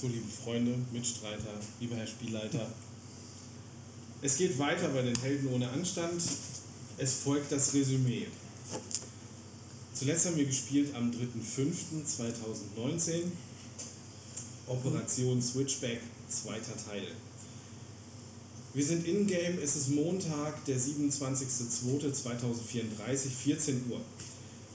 [0.00, 2.70] So, liebe Freunde, Mitstreiter, lieber Herr Spielleiter.
[4.22, 6.22] Es geht weiter bei den Helden ohne Anstand.
[6.98, 8.28] Es folgt das Resümee.
[9.92, 13.22] Zuletzt haben wir gespielt am 3.5.2019.
[14.68, 17.08] Operation Switchback, zweiter Teil.
[18.74, 24.00] Wir sind in-game, es ist Montag, der 27.02.2034, 14 Uhr.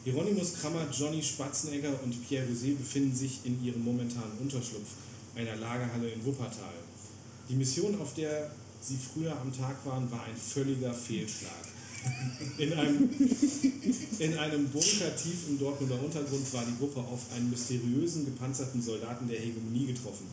[0.04, 4.90] Hieronymus Krammer, Johnny Spatzenegger und Pierre Rosé befinden sich in ihrem momentanen Unterschlupf
[5.36, 6.74] einer Lagerhalle in Wuppertal.
[7.50, 8.52] Die Mission, auf der
[8.82, 11.52] sie früher am Tag waren, war ein völliger Fehlschlag.
[12.58, 13.10] In einem,
[14.20, 19.28] in einem Bunker tief im Dortmunder Untergrund war die Gruppe auf einen mysteriösen gepanzerten Soldaten
[19.28, 20.28] der Hegemonie getroffen.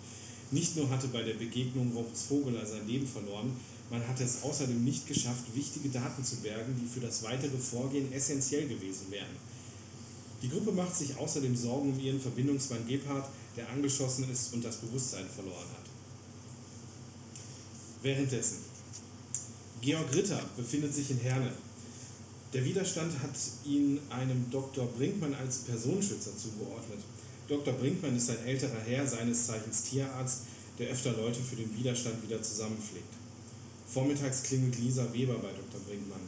[0.51, 3.53] Nicht nur hatte bei der Begegnung Roberts Vogeler sein Leben verloren,
[3.89, 8.13] man hatte es außerdem nicht geschafft, wichtige Daten zu bergen, die für das weitere Vorgehen
[8.13, 9.37] essentiell gewesen wären.
[10.43, 14.77] Die Gruppe macht sich außerdem Sorgen um ihren Verbindungsmann Gebhardt, der angeschossen ist und das
[14.77, 15.91] Bewusstsein verloren hat.
[18.03, 18.59] Währenddessen.
[19.81, 21.53] Georg Ritter befindet sich in Herne.
[22.53, 24.87] Der Widerstand hat ihn einem Dr.
[24.87, 26.99] Brinkmann als Personenschützer zugeordnet.
[27.49, 27.75] Dr.
[27.75, 30.43] Brinkmann ist ein älterer Herr, seines Zeichens Tierarzt,
[30.79, 33.13] der öfter Leute für den Widerstand wieder zusammenpflegt.
[33.87, 35.81] Vormittags klingelt Lisa Weber bei Dr.
[35.87, 36.21] Brinkmann.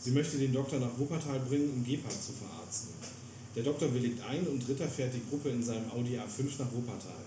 [0.00, 2.57] Sie möchte den Doktor nach Wuppertal bringen, um Gebhardt zu verarzten.
[3.58, 7.24] Der Doktor willigt ein und Ritter fährt die Gruppe in seinem Audi A5 nach Wuppertal.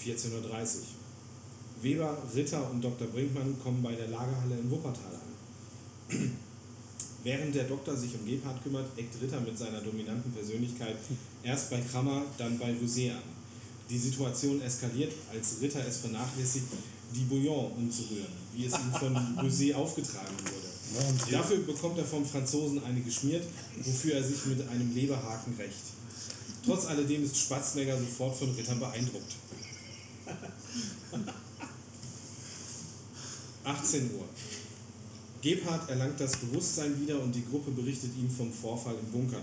[0.00, 0.82] 14.30 Uhr.
[1.82, 3.08] Weber, Ritter und Dr.
[3.08, 5.18] Brinkmann kommen bei der Lagerhalle in Wuppertal
[6.12, 6.30] an.
[7.24, 10.94] Während der Doktor sich um Gebhardt kümmert, eckt Ritter mit seiner dominanten Persönlichkeit
[11.42, 13.24] erst bei Krammer, dann bei Rosé an.
[13.90, 16.66] Die Situation eskaliert, als Ritter es vernachlässigt,
[17.12, 20.65] die Bouillon umzurühren, wie es ihm von Rosé aufgetragen wurde.
[21.30, 23.44] Dafür bekommt er vom Franzosen eine geschmiert,
[23.82, 25.82] wofür er sich mit einem Leberhaken rächt.
[26.64, 29.36] Trotz alledem ist Spatznegger sofort von Ritter beeindruckt.
[33.64, 34.24] 18 Uhr.
[35.42, 39.42] Gebhardt erlangt das Bewusstsein wieder und die Gruppe berichtet ihm vom Vorfall im Bunker.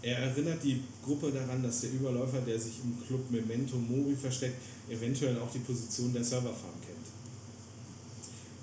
[0.00, 4.60] Er erinnert die Gruppe daran, dass der Überläufer, der sich im Club Memento Mori versteckt,
[4.88, 7.21] eventuell auch die Position der Serverfarm kennt.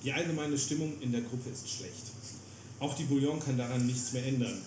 [0.04, 2.12] Die allgemeine Stimmung in der Gruppe ist schlecht.
[2.80, 4.58] Auch die Bouillon kann daran nichts mehr ändern.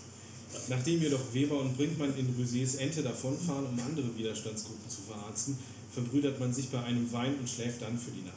[0.68, 5.56] Nachdem jedoch Weber und Brinkmann in Rüsés Ente davonfahren, um andere Widerstandsgruppen zu verarzten,
[5.90, 8.36] verbrüdert man sich bei einem Wein und schläft dann für die Nacht.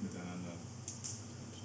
[0.00, 0.52] Miteinander.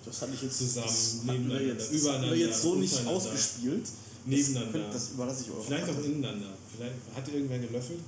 [0.06, 3.06] Das hatte ich jetzt Zusammen, das nebeneinander, wir jetzt, übereinander, haben wir jetzt so nicht
[3.08, 3.88] ausgespielt.
[4.26, 4.80] Nebeneinander.
[4.80, 5.66] Das, das überlasse ich euch.
[5.66, 6.54] Vielleicht auch ineinander.
[6.76, 8.00] Vielleicht hat irgendwer gelöffelt?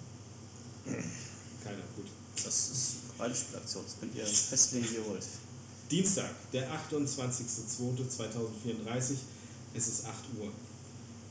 [1.64, 2.08] Keiner, gut.
[2.44, 3.84] Das ist Rollenspielaktion.
[3.86, 5.24] Das könnt ihr festlegen, wie ihr wollt.
[5.90, 9.16] Dienstag, der 28.02.2034,
[9.74, 10.52] es ist 8 Uhr.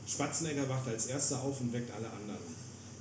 [0.07, 2.41] Spatzenegger wacht als erster auf und weckt alle anderen.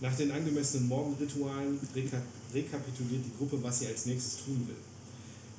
[0.02, 2.20] Nach den angemessenen Morgenritualen reka
[2.52, 4.76] rekapituliert die Gruppe, was sie als nächstes tun will.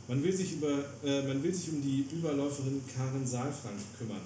[0.08, 4.22] Man will sich, über, äh, man will sich um die Überläuferin Karen Saalfrank kümmern.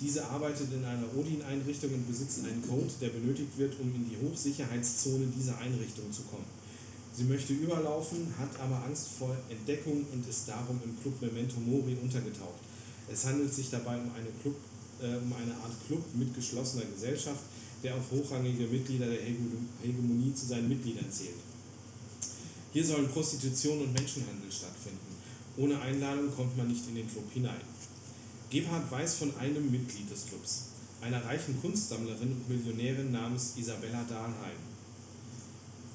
[0.00, 4.16] Diese arbeitet in einer Odin-Einrichtung und besitzt einen Code, der benötigt wird, um in die
[4.16, 6.46] Hochsicherheitszone dieser Einrichtung zu kommen.
[7.16, 11.96] Sie möchte überlaufen, hat aber Angst vor Entdeckung und ist darum im Club Memento Mori
[12.02, 12.60] untergetaucht.
[13.10, 14.56] Es handelt sich dabei um eine, Club,
[15.00, 17.40] äh, um eine Art Club mit geschlossener Gesellschaft,
[17.82, 21.40] der auch hochrangige Mitglieder der Hege- Hegemonie zu seinen Mitgliedern zählt.
[22.74, 25.16] Hier sollen Prostitution und Menschenhandel stattfinden.
[25.56, 27.64] Ohne Einladung kommt man nicht in den Club hinein.
[28.50, 30.64] Gebhardt weiß von einem Mitglied des Clubs,
[31.00, 34.75] einer reichen Kunstsammlerin und Millionärin namens Isabella Dahlheim.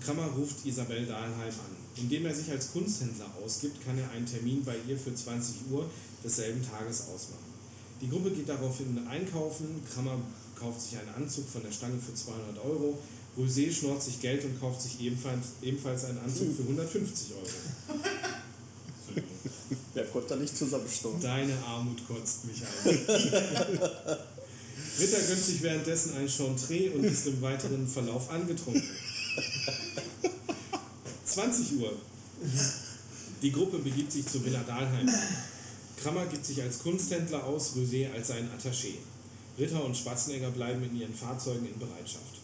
[0.04, 1.76] Krammer ruft Isabel Dahlheim an.
[1.96, 5.90] Indem er sich als Kunsthändler ausgibt, kann er einen Termin bei ihr für 20 Uhr
[6.24, 7.52] desselben Tages ausmachen.
[8.02, 9.84] Die Gruppe geht daraufhin einkaufen.
[9.94, 10.18] Krammer
[10.58, 12.98] kauft sich einen Anzug von der Stange für 200 Euro.
[13.38, 18.00] Rosé schnort sich Geld und kauft sich ebenfalls, ebenfalls einen Anzug für 150 Euro.
[19.94, 21.22] Wer konnte da nicht zusammensteuern?
[21.22, 22.70] Deine Armut kotzt mich an.
[25.00, 28.84] Ritter gönnt sich währenddessen ein Chantre und ist im weiteren Verlauf angetrunken.
[31.32, 31.94] 20 Uhr.
[33.42, 35.10] Die Gruppe begibt sich zu Villa Dahlheim.
[36.02, 38.96] Krammer gibt sich als Kunsthändler aus, Rosé als sein Attaché.
[39.58, 42.42] Ritter und Spatzenegger bleiben in ihren Fahrzeugen in Bereitschaft.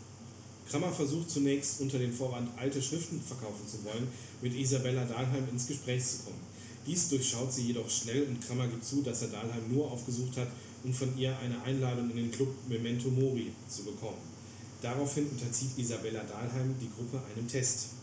[0.70, 4.08] Krammer versucht zunächst unter dem Vorwand, alte Schriften verkaufen zu wollen,
[4.42, 6.40] mit Isabella Dahlheim ins Gespräch zu kommen.
[6.86, 10.48] Dies durchschaut sie jedoch schnell und Krammer gibt zu, dass er Dahlheim nur aufgesucht hat,
[10.84, 14.22] um von ihr eine Einladung in den Club Memento Mori zu bekommen.
[14.82, 17.97] Daraufhin unterzieht Isabella Dahlheim die Gruppe einem Test.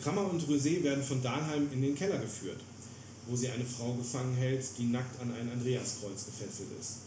[0.00, 2.60] Krammer und Rosé werden von Dahlheim in den Keller geführt,
[3.26, 6.98] wo sie eine Frau gefangen hält, die nackt an ein Andreaskreuz gefesselt ist.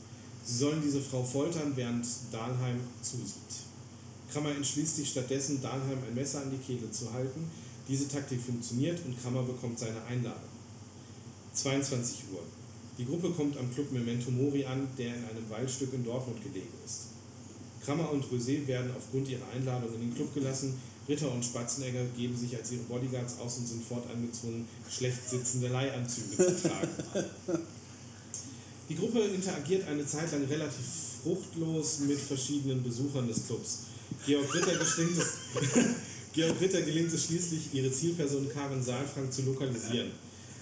[0.45, 3.65] Sie sollen diese Frau foltern, während Dahlheim zusieht.
[4.31, 7.49] Krammer entschließt sich stattdessen, Dahlheim ein Messer an die Kehle zu halten.
[7.87, 10.49] Diese Taktik funktioniert und Krammer bekommt seine Einladung.
[11.53, 12.41] 22 Uhr.
[12.97, 16.73] Die Gruppe kommt am Club Memento Mori an, der in einem Waldstück in Dortmund gelegen
[16.85, 17.07] ist.
[17.83, 20.73] Krammer und Rosé werden aufgrund ihrer Einladung in den Club gelassen.
[21.07, 25.67] Ritter und Spatzenegger geben sich als ihre Bodyguards aus und sind fortan gezwungen, schlecht sitzende
[25.67, 26.89] Leihanzüge zu tragen.
[28.89, 30.85] Die Gruppe interagiert eine Zeit lang relativ
[31.23, 33.79] fruchtlos mit verschiedenen Besuchern des Clubs.
[34.25, 35.33] Georg Ritter, gelingt es,
[36.33, 40.11] Georg Ritter gelingt es schließlich, ihre Zielperson Karin Saalfrank zu lokalisieren.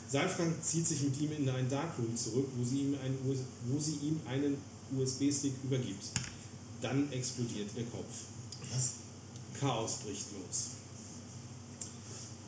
[0.09, 3.17] Saalfrank zieht sich mit ihm in ein Darkroom zurück, wo sie ihm, einen,
[4.27, 4.57] einen
[4.97, 6.05] USB-Stick übergibt.
[6.81, 8.25] Dann explodiert ihr Kopf.
[9.63, 10.71] Chaos bricht los.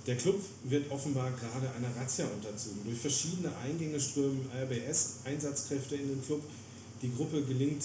[0.06, 2.82] Der Club wird offenbar gerade einer Razzia unterzogen.
[2.84, 6.44] Durch verschiedene Eingänge strömen RBS-Einsatzkräfte in den Club.
[7.02, 7.84] Die Gruppe gelingt,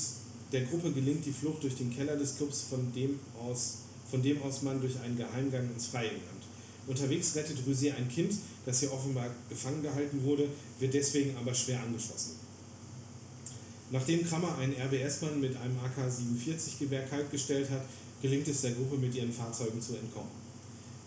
[0.53, 3.79] der Gruppe gelingt die Flucht durch den Keller des Clubs, von dem aus,
[4.11, 6.44] von dem aus man durch einen Geheimgang ins Freie gelangt.
[6.88, 8.35] Unterwegs rettet Rosier ein Kind,
[8.67, 10.49] das hier offenbar gefangen gehalten wurde,
[10.81, 12.33] wird deswegen aber schwer angeschossen.
[13.93, 17.83] Nachdem Krammer einen RBS-Mann mit einem AK-47-Gewehr kaltgestellt hat,
[18.20, 20.31] gelingt es der Gruppe, mit ihren Fahrzeugen zu entkommen.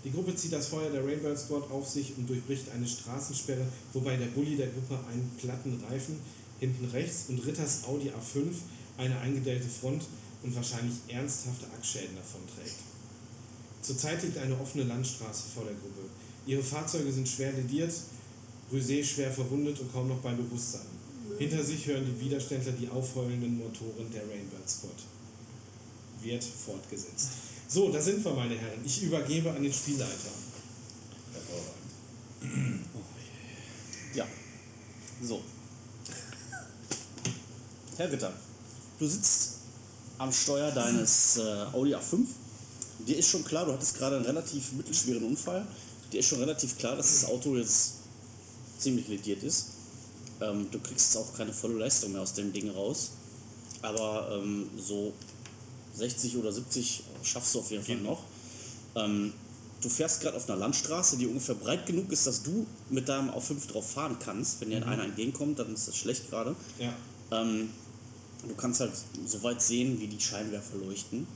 [0.03, 4.17] Die Gruppe zieht das Feuer der Rainbow Squad auf sich und durchbricht eine Straßensperre, wobei
[4.17, 6.19] der Bully der Gruppe einen platten Reifen
[6.59, 8.53] hinten rechts und Ritters Audi A5
[8.97, 10.03] eine eingedellte Front
[10.43, 12.75] und wahrscheinlich ernsthafte Achsschäden davonträgt.
[13.81, 16.09] Zurzeit liegt eine offene Landstraße vor der Gruppe.
[16.45, 17.93] Ihre Fahrzeuge sind schwer lediert,
[18.71, 20.87] Rosé schwer verwundet und kaum noch bei Bewusstsein.
[21.37, 24.95] Hinter sich hören die Widerständler die aufheulenden Motoren der Rainbird Squad.
[26.23, 27.29] Wird fortgesetzt.
[27.67, 28.79] So, da sind wir, meine Herren.
[28.85, 30.31] Ich übergebe an den Spielleiter.
[34.13, 34.25] Ja.
[35.21, 35.41] So.
[37.97, 38.33] Herr Ritter,
[38.99, 39.53] du sitzt
[40.17, 42.25] am Steuer deines äh, Audi A5.
[43.07, 45.67] Dir ist schon klar, du hattest gerade einen relativ mittelschweren Unfall.
[46.11, 47.93] Dir ist schon relativ klar, dass das Auto jetzt
[48.77, 49.67] ziemlich lediert ist.
[50.41, 53.11] Ähm, du kriegst auch keine volle Leistung mehr aus dem Ding raus.
[53.81, 55.13] Aber ähm, so
[55.93, 58.23] 60 oder 70 schaffst du auf jeden Fall noch.
[58.95, 59.33] Ähm,
[59.81, 63.29] du fährst gerade auf einer Landstraße, die ungefähr breit genug ist, dass du mit deinem
[63.29, 64.61] A5 drauf fahren kannst.
[64.61, 64.83] Wenn dir Mhm.
[64.89, 66.55] einer entgegenkommt, dann ist das schlecht gerade.
[66.79, 66.93] Ja.
[67.31, 67.69] Ähm,
[68.47, 68.91] du kannst halt
[69.25, 71.27] so weit sehen, wie die Scheinwerfer leuchten.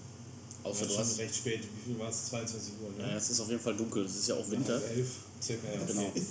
[0.63, 1.17] Außer Außer du hast.
[1.19, 1.61] recht spät.
[1.63, 2.25] Wie viel war es?
[2.27, 3.09] 22 Uhr, ne?
[3.11, 4.73] Ja, es ist auf jeden Fall dunkel, es ist ja auch Winter.
[4.73, 5.07] Halb elf,
[5.41, 5.85] circa, ja.
[5.85, 6.11] Genau.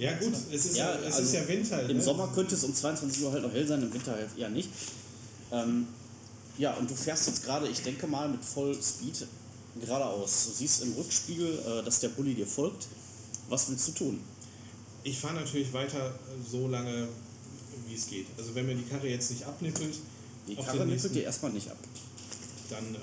[0.00, 1.88] Ja gut, es ist ja, Ja, es also ist ja Winter.
[1.90, 2.02] Im ne?
[2.02, 4.68] Sommer könnte es um 22 Uhr halt noch hell sein, im Winter halt eher nicht.
[5.50, 5.88] Ähm,
[6.58, 9.26] ja, und du fährst jetzt gerade, ich denke mal, mit Vollspeed
[9.80, 10.46] geradeaus.
[10.46, 12.88] Du siehst im Rückspiegel, äh, dass der Bulli dir folgt.
[13.48, 14.20] Was willst du tun?
[15.04, 17.08] Ich fahre natürlich weiter äh, so lange,
[17.86, 18.26] wie es geht.
[18.36, 19.94] Also wenn mir die Karre jetzt nicht abnippelt,
[20.48, 21.78] Die Karre nippelt dir erstmal nicht ab.
[22.70, 22.98] dann äh,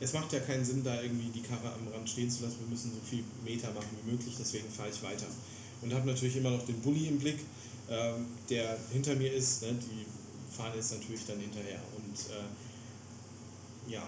[0.00, 2.60] es macht ja keinen Sinn, da irgendwie die Karre am Rand stehen zu lassen.
[2.60, 5.26] Wir müssen so viel Meter machen wie möglich, deswegen fahre ich weiter.
[5.82, 7.38] Und habe natürlich immer noch den Bulli im Blick,
[7.90, 9.62] ähm, der hinter mir ist.
[9.62, 9.74] Ne?
[9.74, 10.06] Die
[10.54, 11.80] fahren jetzt natürlich dann hinterher.
[11.96, 12.44] Und äh,
[13.88, 14.02] ja,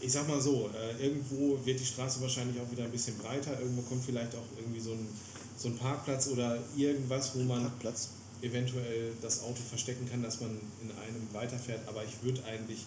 [0.00, 3.58] ich sag mal so, äh, irgendwo wird die Straße wahrscheinlich auch wieder ein bisschen breiter.
[3.58, 5.08] Irgendwo kommt vielleicht auch irgendwie so ein,
[5.56, 8.10] so ein Parkplatz oder irgendwas, wo man Parkplatz.
[8.42, 10.50] eventuell das Auto verstecken kann, dass man
[10.82, 11.88] in einem weiterfährt.
[11.88, 12.84] Aber ich würde eigentlich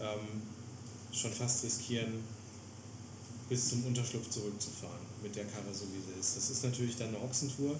[0.00, 0.42] ähm,
[1.12, 2.22] schon fast riskieren,
[3.48, 6.36] bis zum Unterschlupf zurückzufahren mit der Karre, so wie sie ist.
[6.36, 7.74] Das ist natürlich dann eine Ochsentour.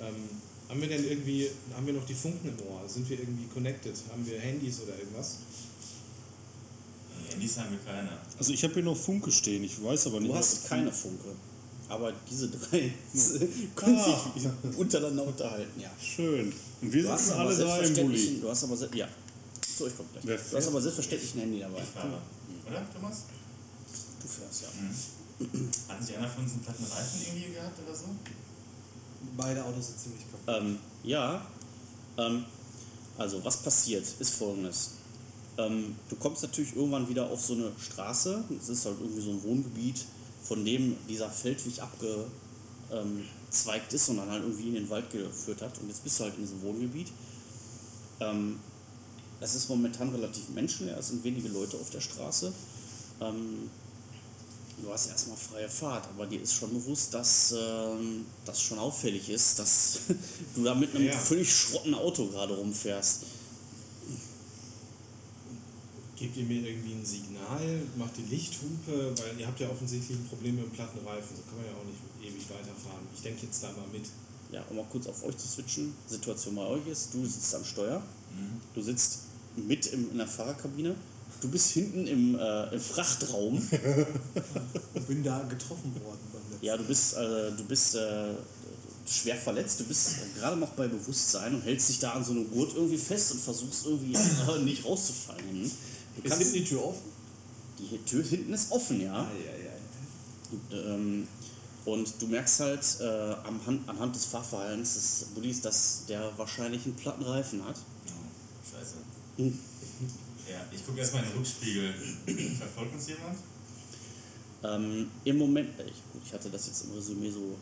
[0.00, 0.28] Ähm,
[0.68, 2.88] haben wir denn irgendwie, haben wir noch die Funken im Ohr?
[2.88, 3.94] Sind wir irgendwie connected?
[4.10, 5.38] Haben wir Handys oder irgendwas?
[7.32, 8.08] Handys haben wir keine.
[8.38, 10.30] Also ich habe hier noch Funke stehen, ich weiß aber nicht.
[10.32, 11.28] Du hast keine Funke.
[11.88, 12.92] Aber diese drei
[13.76, 14.30] können Ah.
[14.34, 15.90] sich untereinander unterhalten, ja.
[16.00, 16.52] Schön.
[16.80, 18.38] Und wir Du hast sitzen alle drei im Bulli.
[18.40, 19.08] du hast aber, ja,
[19.76, 20.24] zu euch kommt gleich.
[20.26, 21.82] Wer Du hast aber selbstverständlich ein Handy dabei.
[21.82, 22.18] Ich fahre.
[22.66, 23.22] Oder, Thomas?
[24.22, 24.68] Du fährst, ja.
[25.88, 28.04] Hat nicht einer von uns einen platten Reifen irgendwie gehabt oder so?
[29.36, 30.62] Beide Autos sind ziemlich kaputt.
[30.62, 31.44] Ähm, ja,
[32.18, 32.44] ähm,
[33.18, 34.90] also was passiert, ist folgendes.
[35.58, 39.30] Ähm, du kommst natürlich irgendwann wieder auf so eine Straße, es ist halt irgendwie so
[39.30, 40.04] ein Wohngebiet,
[40.42, 41.74] von dem dieser Feldweg
[42.88, 45.78] abgezweigt ist und dann halt irgendwie in den Wald geführt hat.
[45.78, 47.08] Und jetzt bist du halt in diesem Wohngebiet.
[48.20, 48.58] Ähm,
[49.40, 52.52] es ist momentan relativ menschenleer, es sind wenige Leute auf der Straße.
[53.20, 53.68] Ähm,
[54.82, 59.28] du hast erstmal freie Fahrt, aber dir ist schon bewusst, dass ähm, das schon auffällig
[59.28, 60.00] ist, dass
[60.54, 61.12] du da mit einem Ja.
[61.18, 63.24] völlig schrotten Auto gerade rumfährst.
[66.22, 67.82] Gebt ihr mir irgendwie ein Signal?
[67.96, 69.12] Macht die Lichthupe?
[69.18, 71.34] Weil ihr habt ja offensichtlich ein Problem mit dem platten Reifen.
[71.34, 73.02] So kann man ja auch nicht ewig weiterfahren.
[73.12, 74.04] Ich denke jetzt da mal mit.
[74.52, 75.92] Ja, um mal kurz auf euch zu switchen.
[76.06, 78.00] Situation bei euch ist, du sitzt am Steuer,
[78.72, 79.22] du sitzt
[79.56, 80.94] mit im, in der Fahrerkabine,
[81.40, 83.56] Du bist hinten im, äh, im Frachtraum.
[84.94, 88.34] Und bin da getroffen worden beim letzten Ja, du bist, äh, du bist äh,
[89.08, 92.30] schwer verletzt, du bist äh, gerade noch bei Bewusstsein und hältst dich da an so
[92.30, 95.70] einem Gurt irgendwie fest und versuchst irgendwie äh, nicht rauszufallen.
[96.16, 97.12] Du Ist hinten die Tür offen?
[97.78, 99.22] die Tür hinten ist offen, ja.
[99.22, 100.94] ja, ja.
[100.94, 101.26] Ähm,
[101.84, 106.84] und du merkst halt äh, am Hand, anhand des Fahrverhaltens des Bullis, dass der wahrscheinlich
[106.84, 107.76] einen platten Reifen hat.
[108.06, 108.94] Oh, scheiße.
[109.38, 109.58] Hm.
[110.50, 111.94] Ja, ich gucke erstmal in den Rückspiegel.
[112.58, 113.38] Verfolgt uns jemand?
[114.64, 117.56] Ähm, Im Moment, äh, ich, gut, ich hatte das jetzt im Resümee so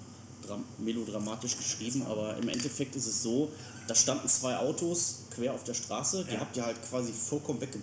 [0.45, 3.51] dram melodramatisch geschrieben, aber im Endeffekt ist es so,
[3.87, 6.41] da standen zwei Autos quer auf der Straße, die Ja.
[6.41, 7.79] habt ihr halt quasi vollkommen wegge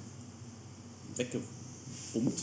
[1.18, 2.40] weggebummt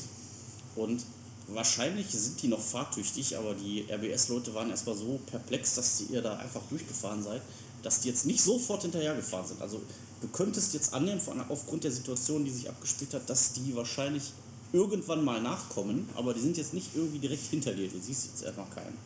[0.76, 1.04] und
[1.49, 6.23] wahrscheinlich sind die noch fahrtüchtig, aber die RBS-Leute waren erstmal so perplex, dass die ihr
[6.23, 7.43] da einfach durchgefahren seid,
[7.83, 9.61] dass die jetzt nicht sofort hinterhergefahren sind.
[9.61, 9.81] Also
[10.21, 14.33] du könntest jetzt annehmen, aufgrund der Situation, die sich abgespielt hat, dass die wahrscheinlich
[14.73, 17.88] irgendwann mal nachkommen, aber die sind jetzt nicht irgendwie direkt hinter dir.
[17.88, 18.97] Du siehst jetzt erstmal keinen.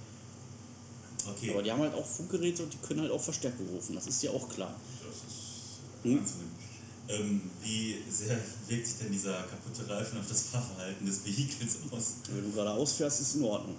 [1.28, 1.50] Okay.
[1.50, 3.94] Aber die haben halt auch Funkgeräte und die können halt auch Verstärkung rufen.
[3.94, 4.74] Das ist dir auch klar.
[5.02, 5.48] Das ist
[6.04, 6.24] Hm?
[7.08, 12.16] Ähm, wie sehr wirkt sich denn dieser kaputte Reifen auf das Fahrverhalten des Vehikels aus?
[12.30, 13.76] Wenn du geradeaus fährst, ist es in Ordnung.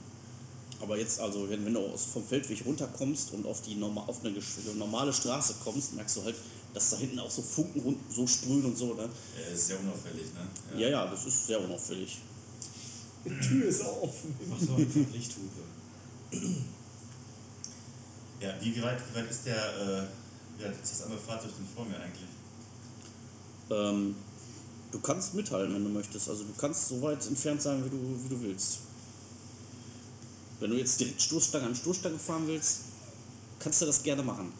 [0.81, 4.23] Aber jetzt, also wenn, wenn du aus, vom Feldweg runterkommst und auf, die norma auf
[4.23, 4.33] eine
[4.75, 6.35] normale Straße kommst, merkst du halt,
[6.73, 8.93] dass da hinten auch so Funken rund, so sprühen und so.
[8.93, 9.09] Ne?
[9.37, 10.79] Er ist sehr unauffällig, ne?
[10.79, 12.19] Ja, ja, das ist sehr unauffällig.
[13.25, 14.33] Die Tür ist auch offen.
[14.49, 15.61] Mach doch einfach Lichthupe.
[18.39, 20.03] Ja, wie, wie, weit, wie weit ist der, äh,
[20.57, 22.29] wie weit ist das andere Fahrzeug denn vor mir eigentlich?
[23.69, 24.15] Ähm,
[24.91, 26.29] du kannst mithalten, wenn du möchtest.
[26.29, 28.79] Also du kannst so weit entfernt sein, wie du, wie du willst.
[30.59, 32.79] Wenn du jetzt direkt Stoßstange an Stoßstange fahren willst,
[33.59, 34.51] kannst du das gerne machen.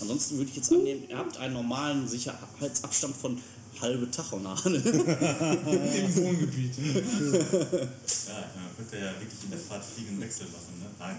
[0.00, 3.40] Ansonsten würde ich jetzt annehmen, ihr habt einen normalen Sicherheitsabstand von
[3.80, 4.76] halbe Tachonade.
[4.76, 6.74] Im Wohngebiet.
[8.26, 10.86] Ja, man könnte ja wirklich in der Fahrt fliegenden Wechsel machen, ne?
[10.98, 11.16] Nein.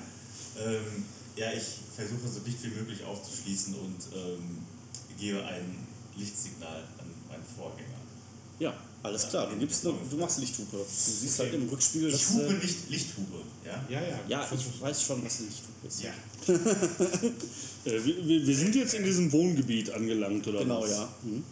[0.59, 1.63] Ähm, ja, ich
[1.95, 4.57] versuche so dicht wie möglich aufzuschließen und ähm,
[5.17, 5.86] gebe ein
[6.17, 7.97] Lichtsignal an meinen Vorgänger.
[8.59, 9.47] ja, alles klar.
[9.49, 10.77] Du, gibst ne, du machst Lichthupe.
[10.77, 12.33] Du siehst halt im Rückspiegel, Ich dass...
[12.33, 13.85] hupe Äh, nicht Lichthube, ja?
[13.89, 14.19] Ja, ja.
[14.27, 16.03] ja, ich weiß schon, was eine Lichthupe ist.
[16.03, 16.13] Ja.
[17.85, 20.89] Äh, wir, wir- wir sind jetzt in diesem Wohngebiet angelangt, oder Genau, was?
[20.91, 21.07] ja.
[21.23, 21.43] Mhm.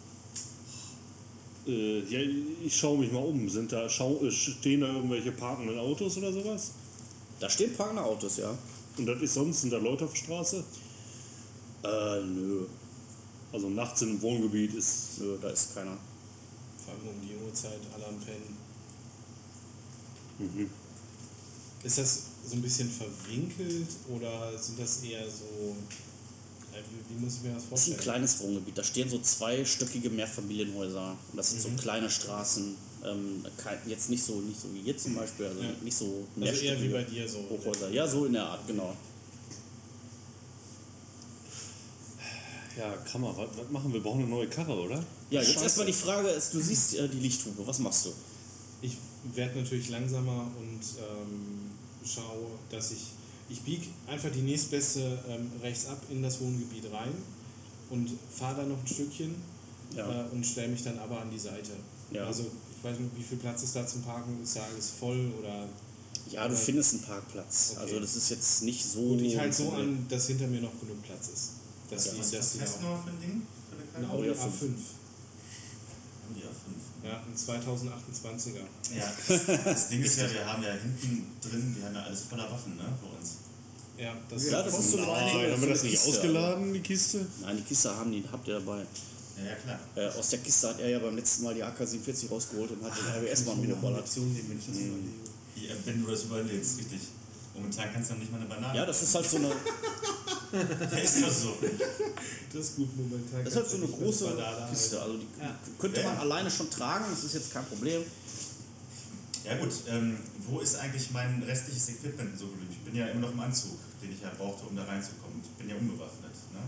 [1.66, 2.20] Äh, ja,
[2.64, 3.48] ich schaue mich mal um.
[3.48, 6.72] Sind da, schau, äh, stehen da irgendwelche parkenden Autos oder sowas?
[7.40, 8.56] Da stehen parkende Autos, ja.
[8.98, 10.62] Und das ist sonst, sind da Leute auf der Straße?
[11.84, 12.66] Äh, nö.
[13.52, 15.18] Also nachts im Wohngebiet ist.
[15.20, 15.96] Nö, da ist keiner.
[16.84, 18.56] Vor allem um die Uhrzeit, alle am Pennen.
[20.38, 20.70] Mhm.
[21.82, 25.74] Ist das so ein bisschen verwinkelt oder sind das eher so.
[26.74, 28.00] äh, Wie, wie muss ich mir das Das ist ein vorstellen?
[28.00, 28.76] kleines Wohngebiet.
[28.78, 31.10] Da stehen so zweistöckige Mehrfamilienhäuser.
[31.32, 32.74] Und das sind so kleine Straßen.
[33.04, 33.44] Ähm,
[33.86, 35.46] jetzt nicht so, nicht so wie hier zum Beispiel.
[35.46, 35.70] Also Ja.
[35.82, 37.38] nicht so also eher wie bei dir so.
[37.48, 37.90] Hochhäuser.
[37.90, 38.94] Ja, so in der Art, genau.
[42.76, 43.94] Ja, Kammer, was, was machen wir?
[43.94, 44.96] Wir brauchen eine neue Karre, oder?
[45.30, 45.64] Ja, jetzt Scheiße.
[45.64, 48.10] erstmal die Frage ist, du siehst äh, die Lichthupe, was machst du?
[48.82, 48.96] Ich
[49.34, 51.70] werde natürlich langsamer und ähm,
[52.04, 52.98] schaue, dass ich.
[53.48, 57.12] Ich biege einfach die nächstbeste ähm, rechts ab in das Wohngebiet rein
[57.90, 59.36] und fahre da noch ein Stückchen
[59.94, 60.26] Ja.
[60.26, 61.70] äh, und stelle mich dann aber an die Seite.
[62.10, 62.24] Ja.
[62.24, 62.44] Also
[62.76, 64.42] ich weiß nicht, wie viel Platz ist da zum Parken?
[64.42, 65.68] Ist da alles voll oder.
[66.28, 66.62] Ja, du Okay.
[66.64, 67.70] findest einen Parkplatz.
[67.74, 67.80] Okay.
[67.82, 69.00] Also das ist jetzt nicht so...
[69.00, 71.50] Gut, ich halte so an, dass hinter mir noch genug Platz ist.
[71.90, 73.42] Dass Ja, die, Was, dass was die hast du auch, noch für ein Ding?
[73.92, 74.10] Für eine?
[74.10, 74.44] Audi Audi A5.
[74.44, 74.62] A5.
[76.26, 77.06] Audi A5.
[77.06, 78.66] Ja, ein 2028er.
[78.96, 82.50] Ja, das Ding ist ja, wir haben ja hinten drin, wir haben ja alles voller
[82.50, 83.36] Waffen, ne, bei uns.
[83.96, 87.26] Ja, das, Ja, das ist so Nein, haben wir das nicht Kiste, ausgeladen, die Kiste?
[87.42, 88.84] Nein, die Kiste haben die, habt ihr dabei.
[89.38, 89.78] Ja, ja, klar.
[89.94, 92.92] Äh, aus der Kiste hat er ja beim letzten Mal die AK-47 rausgeholt und hat
[92.96, 93.04] den
[94.48, 95.08] wenn ich das überlege.
[95.56, 97.00] Ja, wenn du das überlegst, richtig.
[97.56, 98.76] Momentan kannst du noch nicht mal eine Banane.
[98.78, 99.48] Ja, das ist halt so eine,
[100.52, 101.56] Ja, ist doch so.
[102.52, 103.44] das ist gut momentan.
[103.44, 105.00] das ist halt so eine große Banane Kiste.
[105.02, 105.26] Also die
[105.78, 106.20] könnte man Ja.
[106.20, 108.02] alleine schon tragen, das ist jetzt kein Problem.
[109.44, 110.16] Ja gut, ähm,
[110.48, 112.70] wo ist eigentlich mein restliches Equipment so geblieben?
[112.72, 115.40] Ich bin ja immer noch im Anzug, den ich ja brauchte, um da reinzukommen.
[115.42, 116.32] Ich bin ja unbewaffnet.
[116.52, 116.60] Ne?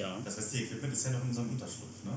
[0.00, 0.16] Ja.
[0.24, 2.04] Das restliche Equipment ist ja noch in unserem Unterschlupf.
[2.04, 2.12] Ne?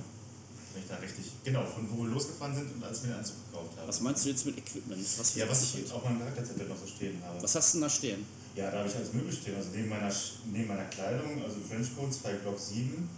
[0.75, 3.35] Wenn ich da richtig, genau, von wo wir losgefahren sind und als wir den Anzug
[3.49, 3.87] gekauft haben.
[3.87, 4.99] Was meinst du jetzt mit Equipment?
[5.17, 5.87] Was ja, was Equipment?
[5.87, 7.41] ich auf meinem Charakterzettel noch so stehen habe.
[7.41, 8.25] Was hast du denn da stehen?
[8.55, 9.55] Ja, da habe ich alles mögliche stehen.
[9.55, 10.11] Also neben meiner,
[10.51, 13.09] neben meiner Kleidung, also Trenchcoat, zwei Glock 7,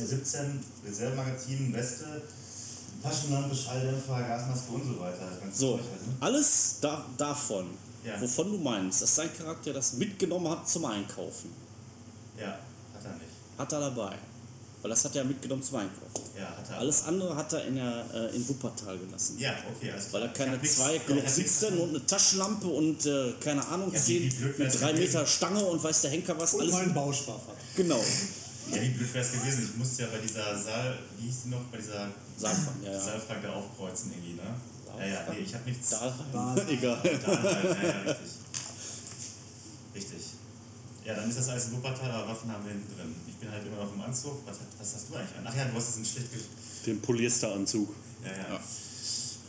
[0.00, 2.22] äh, 17, Reservemagazin, Weste,
[3.02, 5.28] Taschenlampe, Schalldämpfer, Gasmaske und so weiter.
[5.52, 6.14] So, halt, ne?
[6.20, 7.66] alles da, davon,
[8.04, 8.20] Ja.
[8.20, 11.50] wovon du meinst, dass dein Charakter das mitgenommen hat zum Einkaufen,
[12.38, 12.58] Ja,
[12.94, 13.26] hat er nicht.
[13.58, 14.16] hat er dabei.
[14.84, 16.10] Weil das hat er mitgenommen zum Einkauf.
[16.38, 16.76] Ja, hat er.
[16.80, 19.38] Alles andere hat er in, der, äh, in Wuppertal gelassen.
[19.38, 23.06] Ja, okay, alles Weil er keine zwei Glock hab nix 17 und eine Taschenlampe und
[23.06, 25.06] äh, keine Ahnung, Ja, wie- 10 wie blöd mit wär's 3 gewesen.
[25.14, 26.72] Meter Stange und weiß der Henker was, Und alles.
[26.74, 27.56] mein Bausparfahrt.
[27.76, 27.96] Genau.
[28.72, 29.70] Ja, wie blöd wäre es gewesen?
[29.72, 33.00] Ich musste ja bei dieser Saal, wie hieß die noch, bei dieser Saalfang, ja, ja.
[33.00, 34.42] Saalfrage aufkreuzen irgendwie, ne?
[34.98, 35.88] Ja, ja, nee, ich habe nichts.
[35.88, 36.68] Dahlheim.
[36.68, 36.98] Egal.
[37.24, 38.30] Da halt, ja, ja, richtig.
[39.94, 40.23] Richtig.
[41.04, 43.14] Ja, dann ist das alles in Wuppertal, aber Waffen haben wir hinten drin.
[43.28, 44.38] Ich bin halt immer noch im Anzug.
[44.46, 45.44] Was, hat- was hast du eigentlich an?
[45.46, 46.28] Ach ja, du hast es in schlecht
[46.86, 47.88] Den Polyesteranzug.
[48.24, 48.54] Ja, ja.
[48.54, 48.60] Ja.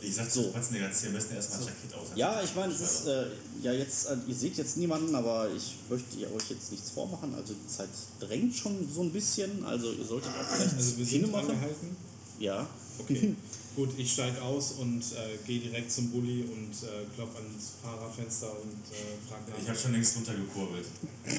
[0.02, 0.42] Ich sag So.
[0.42, 2.08] so, Spatzenegger, zieh am besten erstmal ein Jackett aus.
[2.14, 3.26] Ja, ich meine, es ist äh,
[3.62, 7.34] ja jetzt, äh, ihr seht jetzt niemanden, aber ich möchte euch jetzt nichts vormachen.
[7.34, 7.88] Also die Zeit
[8.20, 9.64] drängt schon so ein bisschen.
[9.64, 11.48] Also ihr solltet auch vielleicht Also wir sind machen.
[11.50, 11.96] angehalten.
[12.38, 12.66] Ja.
[12.98, 13.34] Okay.
[13.76, 18.50] Gut, ich steige aus und äh, gehe direkt zum Bulli und äh, klopfe ans Fahrerfenster
[18.62, 19.58] und äh, frage nach.
[19.62, 20.86] Ich habe schon längst runtergekurbelt.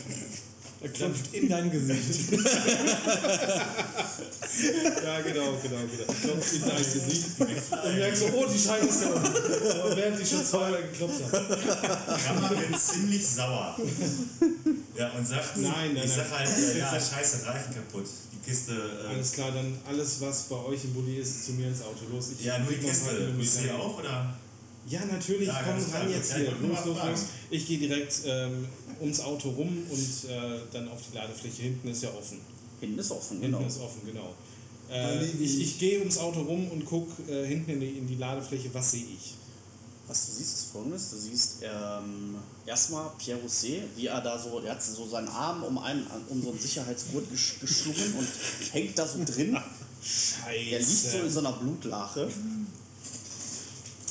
[0.80, 2.34] Er klopft in dein Gesicht.
[5.04, 6.12] Ja, genau, genau, genau.
[6.12, 9.80] Ich klopfe in dein Gesicht und merke so, oh, die Scheibe ist da unten.
[9.82, 11.58] Aber während ich schon zweimal geklopft habe.
[12.28, 13.76] Rammer bin ziemlich sauer.
[14.96, 16.28] Ja, und sagt, Nein, nein, ich nein.
[16.30, 18.08] sag halt, äh, ja, scheiße, Reifen kaputt.
[18.48, 21.82] Kiste, äh, Alles klar, dann alles, was bei euch im Bulli ist, zu mir ins
[21.82, 22.06] Auto.
[22.12, 23.34] Los, ich ja, nur die Kiste.
[23.38, 23.82] Hier hin.
[23.82, 24.34] auch, oder?
[24.90, 26.02] Ja, natürlich, Ja, komm klar.
[26.02, 26.54] ran jetzt hier.
[26.62, 27.26] Los, los, los.
[27.50, 28.66] Ich gehe direkt ähm,
[29.02, 31.64] ums Auto rum und äh, dann auf die Ladefläche.
[31.64, 32.40] Hinten ist ja offen.
[32.80, 33.68] Hinten ist offen, Hinten genau.
[33.68, 34.34] ist offen, genau.
[34.90, 38.16] Äh, ich ich gehe ums Auto rum und gucke äh, hinten in die, in die
[38.16, 39.34] Ladefläche, was sehe ich?
[40.08, 42.36] Was du siehst, ist folgendes: Du siehst ähm,
[42.66, 46.42] erstmal Pierre Rousset, wie er da so, er hat so seinen Arm um, einen, um
[46.42, 48.28] so einen Sicherheitsgurt gesch- geschlungen und
[48.74, 49.58] hängt da so drin.
[50.02, 50.70] Scheiße.
[50.72, 52.30] Er liegt so in so einer Blutlache.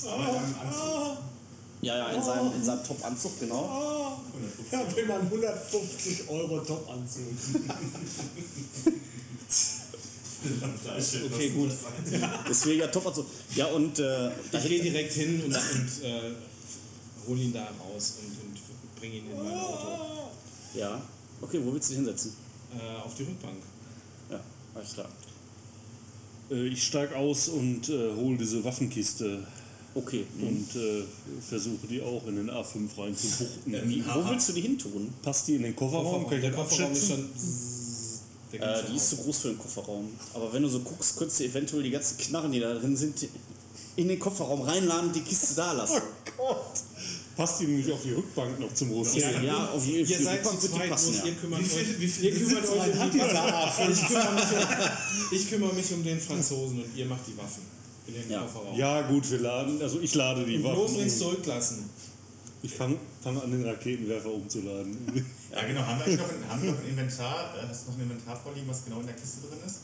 [0.06, 1.18] Aber Anzug.
[1.82, 4.20] Ja, ja, in seinem, in seinem Top-Anzug, genau.
[4.70, 7.22] Ja, will man 150 Euro Top-Anzug.
[11.32, 11.70] Okay, gut.
[12.48, 13.26] Deswegen ja Top-Anzug.
[13.54, 16.32] Ja, und äh, Ich gehe direkt hin und, und äh,
[17.26, 18.60] hole ihn da raus und, und
[19.00, 20.30] bringe ihn in mein Auto.
[20.74, 21.00] Ja.
[21.40, 22.32] Okay, wo willst du dich hinsetzen?
[22.74, 23.58] Äh, auf die Rückbank.
[24.30, 24.40] Ja,
[24.74, 25.08] alles klar.
[26.50, 29.46] Äh, ich steige aus und äh, hole diese Waffenkiste
[29.94, 30.26] Okay.
[30.40, 31.04] und äh,
[31.48, 33.88] versuche die auch in den A5 reinzubuchten.
[33.88, 35.12] Wie, wo willst du die hin tun?
[35.22, 36.26] Passt die in den Kofferraum?
[36.28, 37.30] Kann ich der Kofferraum ist schon.
[38.52, 40.08] Äh, die ist zu groß für den Kofferraum.
[40.34, 43.28] Aber wenn du so guckst, könntest du eventuell die ganzen Knarren, die da drin sind,
[43.96, 46.00] in den Kofferraum reinladen und die Kiste da lassen.
[46.36, 46.58] Gott!
[47.36, 49.20] Passt die nämlich auf die Rückbank noch zum Rüsten?
[49.20, 51.24] Ja, Ja, auf jeden Ihr seid zu Rückbank die zweit, passen, ja.
[51.26, 53.92] ihr kümmert Wie viel- euch, wie viel ihr kümmert euch um die Waffen.
[53.92, 57.62] Ich kümmere, mich um, ich kümmere mich um den Franzosen und ihr macht die Waffen
[58.06, 58.40] in den Ja.
[58.40, 58.78] Kofferraum.
[58.78, 60.76] Ja, gut, wir laden, also ich lade die und Waffen.
[60.76, 61.90] bloß nichts zurücklassen.
[62.62, 64.96] Ich fange fang an, den Raketenwerfer umzuladen.
[65.52, 65.80] Ja, genau.
[65.82, 67.54] Haben wir, noch, ein- haben wir noch ein Inventar?
[67.56, 69.76] Äh, Hast du noch ein Inventar vorliegen, was genau in der Kiste drin ist?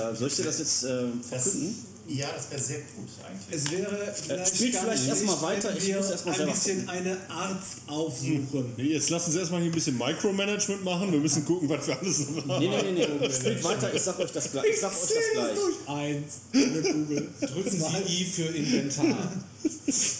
[0.00, 1.74] Äh, soll ich dir das jetzt äh, Das, verkünden?
[2.08, 3.56] ja, das wäre sehr gut eigentlich.
[3.60, 6.40] Es wäre vielleicht, spielt gar vielleicht nicht erst mal schlecht, weiter, ich muss erst mal
[6.40, 8.72] ein bisschen eine Arzt aufsuchen.
[8.76, 11.12] Nee, Jetzt lassen Sie erstmal hier ein bisschen Micromanagement machen.
[11.12, 12.58] Wir müssen gucken, was wir alles noch haben.
[12.64, 13.32] Nee, nee, nee, nee.
[13.32, 14.64] Spielt weiter, ich sag euch das gleich.
[14.72, 15.58] Ich sag euch das gleich.
[15.86, 17.28] Eins, eine Kugel.
[17.40, 19.32] Drücken Sie I für Inventar.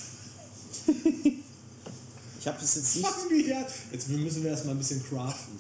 [2.40, 3.07] Ich habe das jetzt nicht.
[3.92, 5.59] Jetzt müssen wir erstmal ein bisschen craften.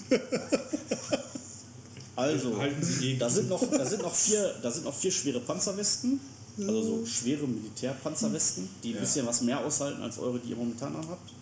[2.16, 5.40] Also, Halten Sie da sind noch, da sind noch vier, da sind noch vier schwere
[5.40, 6.20] Panzerwesten.
[6.58, 9.00] Also so schwere Militärpanzerwesten, die ein Ja.
[9.00, 11.32] bisschen was mehr aushalten als eure, die ihr momentan anhabt.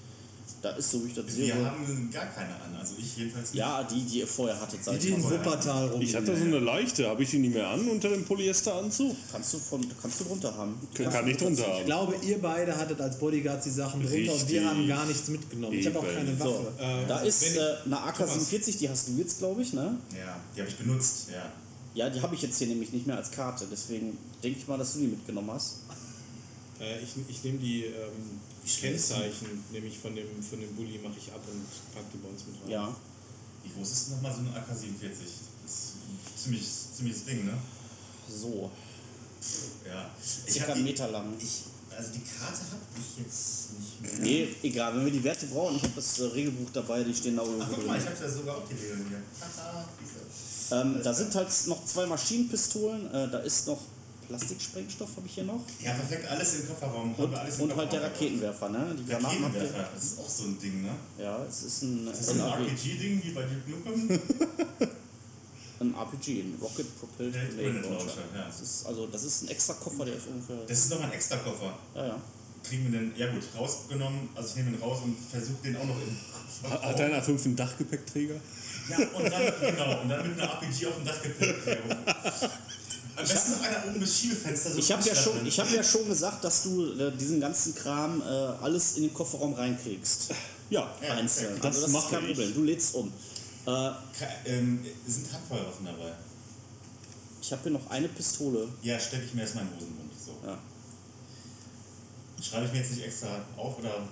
[0.60, 1.54] Da ist so, wie ich das Wir sehe.
[1.64, 3.60] haben gar keine an, also ich jedenfalls nicht.
[3.60, 5.30] Ja, die, die ihr vorher hattet, seid Die in ihr.
[5.30, 6.00] Wuppertal rum.
[6.00, 9.14] Ich hatte so eine leichte, habe ich die nicht mehr an unter dem Polyesteranzug?
[9.30, 10.74] Kannst du, von, kannst du drunter haben.
[10.94, 11.84] Kann, kann ich drunter Ich haben.
[11.86, 15.78] glaube, ihr beide hattet als Bodyguards die Sachen drunter und wir haben gar nichts mitgenommen.
[15.78, 16.14] Ich habe auch Eben.
[16.16, 16.72] keine So, Waffe.
[17.04, 19.96] Äh, da ist ich- äh, eine AK-47, die hast du jetzt, glaube ich, ne?
[20.18, 21.52] Ja, die habe ich benutzt, ja.
[21.94, 23.64] Ja, die habe ich jetzt hier nämlich nicht mehr als Karte.
[23.70, 25.76] Deswegen denke ich mal, dass du die mitgenommen hast.
[26.80, 28.40] Äh, ich ich nehme die ähm,
[28.80, 31.64] Kennzeichen, nämlich von dem, von dem Bulli, mache ich ab und
[31.94, 32.70] packe die bei uns mit rein.
[32.70, 32.96] Ja.
[33.64, 35.02] Wie groß ist denn nochmal so eine AK-47?
[35.64, 36.64] Das ist ein ziemlich,
[36.96, 37.54] ziemliches Ding, ne?
[38.30, 38.70] So,
[39.86, 40.10] Ja.
[40.24, 41.32] circa einen Meter lang.
[41.40, 41.64] Ich,
[41.96, 44.20] also die Karte habe ich jetzt nicht mehr.
[44.20, 47.36] Nee, egal, wenn wir die Werte brauchen, ich habe das äh, Regelbuch dabei, die stehen
[47.36, 49.22] da Ach, irgendwo guck mal, ich habe da sogar auch die Regeln hier.
[50.70, 53.80] Ähm, da sind halt noch zwei Maschinenpistolen, äh, da ist noch
[54.28, 55.60] Plastiksprengstoff, habe ich hier noch.
[55.82, 57.14] Ja, perfekt, alles im Kofferraum.
[57.14, 58.14] Und, wir alles im und halt der Kofferraum.
[58.14, 58.96] Raketenwerfer, ne?
[58.98, 59.12] Die.
[59.12, 60.90] Raketenwerfer, das ist auch so ein Ding, ne?
[61.18, 64.20] Ja, es ist ein, Das ist ein ein, RPG, RPG-Ding wie bei Duke Nukem.
[65.80, 68.04] ein RPG, ein Rocket Propelled Grenade Launcher.
[68.04, 68.44] Launcher, ja.
[68.46, 70.56] Das ist, also, das ist ein extra Koffer, der ist ungefähr.
[70.66, 71.72] Das ist noch ein extra Koffer.
[71.94, 72.20] Ja, ja.
[72.62, 75.86] kriegen wir den, ja gut, rausgenommen, also ich nehme ihn raus und versuche den auch
[75.86, 78.34] noch im Hat hat dein A5 einen Dachgepäckträger?
[78.90, 81.54] Ja, und dann, genau, und dann mit einer RPG auf dem Dachgepäck.
[83.18, 85.70] Am besten noch einer oben das Schiebefenster so Ich habe ja, anstatt- schon, ich hab
[85.72, 90.30] ja schon gesagt, dass du äh, diesen ganzen Kram äh, alles in den Kofferraum reinkriegst.
[90.70, 91.54] Ja, Ja, Einzeln.
[91.54, 92.26] ja, das also das ist mache kein.
[92.26, 92.54] Problem.
[92.54, 93.12] Du lädst um.
[93.66, 93.90] Äh,
[94.46, 96.12] Ähm, sind Handfeuerwaffen dabei?
[97.42, 98.68] ich habe hier noch eine Pistole.
[98.82, 100.10] Ja, stecke ich mir erstmal in den Hosenbund.
[100.24, 100.32] So.
[100.46, 100.58] Ja.
[102.42, 104.06] Schreibe ich mir jetzt nicht extra auf oder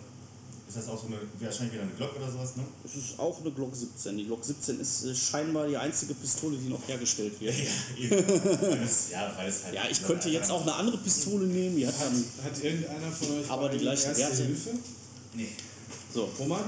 [0.68, 2.64] ist das auch so eine, wahrscheinlich wieder eine Glock oder sowas, ne?
[2.84, 4.16] Es ist auch eine Glock 17.
[4.16, 7.54] Die Glock 17 ist äh, scheinbar die einzige Pistole, die noch hergestellt wird.
[7.56, 7.64] Ja,
[9.12, 9.74] ja, weil es halt.
[9.74, 12.24] Ja, ich könnte jetzt auch eine andere Pistole nehmen, die hat dann.
[12.44, 14.44] Hat irgendeiner von euch Aber die gleichen erste Werte.
[14.44, 14.70] Hilfe?
[15.34, 15.48] Nee.
[16.12, 16.24] So.
[16.38, 16.64] Roman?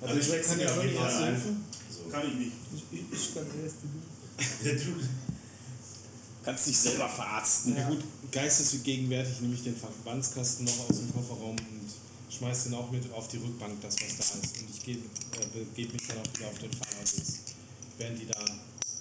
[0.00, 1.34] Also Also ich kann mir ja auf schon die jeden Fall erste ein.
[1.34, 1.48] Hilfe.
[1.90, 2.10] So.
[2.10, 2.52] kann ich nicht.
[2.92, 4.92] Ich, ich kann die Ja, du,
[6.44, 7.76] Kannst dich selber verarzten.
[7.76, 11.90] Ja gut, geistesgegenwärtig nehme ich den Verbandskasten noch aus dem Kofferraum und
[12.38, 14.58] schmeiß den auch mit auf die Rückbank, das was da ist.
[14.58, 17.38] Und ich gebe äh, begebe mich dann auch wieder auf den Fahrersitz.
[17.98, 18.38] Während die da.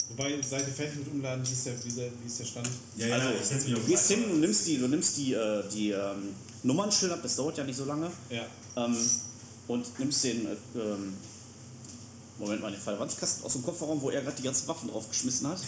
[0.09, 2.45] Wobei, seid ihr fertig mit Umladen, wie ist der, wie ist der, wie ist der
[2.45, 2.69] Stand?
[2.95, 5.17] ja, ja, Also, ich setze mich auf Du gehst hin, du nimmst die, du nimmst
[5.17, 8.09] die, äh, die ähm, Nummernschilder ab, das dauert ja nicht so lange.
[8.29, 8.45] Ja.
[8.77, 8.97] Ähm,
[9.67, 11.13] und nimmst den, äh, ähm,
[12.39, 15.59] Moment mal, den Verbandskasten aus dem Kofferraum, wo er gerade die ganzen Waffen draufgeschmissen hat.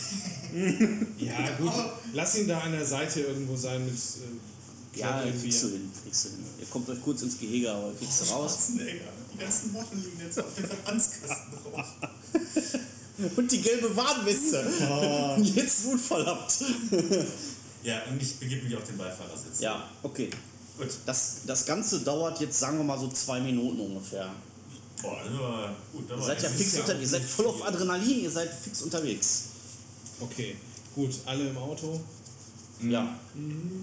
[1.17, 1.71] Ja, gut.
[2.13, 3.93] Lass ihn da an der Seite irgendwo sein mit.
[3.93, 4.39] Äh,
[4.99, 5.47] Ja, irgendwie.
[5.47, 6.45] kriegst du hin, kriegst du hin.
[6.59, 8.57] Ihr kommt euch kurz ins Gehege, aber kriegst du raus.
[9.33, 11.85] Die ganzen Waffen liegen jetzt auf dem Verbandskasten drauf.
[13.35, 15.35] Und die gelbe Warnweste.
[15.35, 16.53] Und jetzt Unfall habt.
[17.81, 19.61] Ja, und ich begebe mich auf den Beifahrersitz.
[19.61, 20.29] Ja, okay.
[20.77, 20.89] Gut.
[21.05, 24.29] Das, das Ganze dauert jetzt, sagen wir mal, so zwei Minuten ungefähr.
[25.01, 26.09] Boah, war gut.
[26.09, 27.65] Ihr seid ja fix ja ihr seid voll auf.
[27.65, 29.43] Adrenalin, ihr seid fix unterwegs.
[30.19, 30.57] Okay,
[30.93, 31.11] gut.
[31.25, 32.01] Alle im Auto.
[32.81, 33.15] Ja.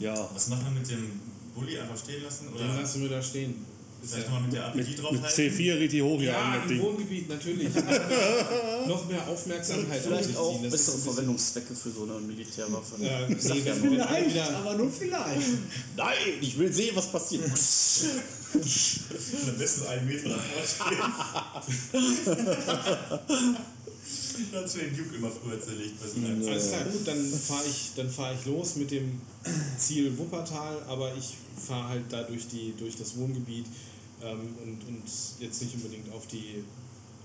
[0.00, 1.20] Ja, Was machen wir mit dem
[1.54, 1.78] Bulli?
[1.78, 2.46] Einfach stehen lassen?
[2.46, 3.54] Den Oder lassen wir da stehen.
[4.02, 5.50] Vielleicht ja- nochmal mit der mit, RPG mit draufhalten?
[5.56, 6.80] C4 richtig hoch hier Ja, an im Ding.
[6.82, 7.68] Wohngebiet natürlich.
[8.87, 10.62] noch mehr Aufmerksamkeit auf Vielleicht sich auch ziehen.
[10.70, 12.94] Das ist bessere ein bisschen- Verwendungszwecke für so eine Militärwaffe.
[13.02, 15.48] Ja, Ich sag ja Vielleicht, aber nur vielleicht.
[15.96, 17.44] Nein, ich will sehen, was passiert.
[19.46, 20.62] Am besten einen Meter davor
[21.92, 22.06] stehen.
[24.52, 25.94] Da hat schon den Duke immer früher zerlegt.
[26.00, 26.50] Ja.
[26.50, 29.20] Alles klar, gut, dann fahre ich, dann fahr ich los mit dem
[29.78, 31.34] Ziel Wuppertal, aber ich
[31.66, 33.66] fahre halt da durch, die, durch das Wohngebiet
[34.22, 35.02] ähm, und, und
[35.40, 36.62] jetzt nicht unbedingt auf die,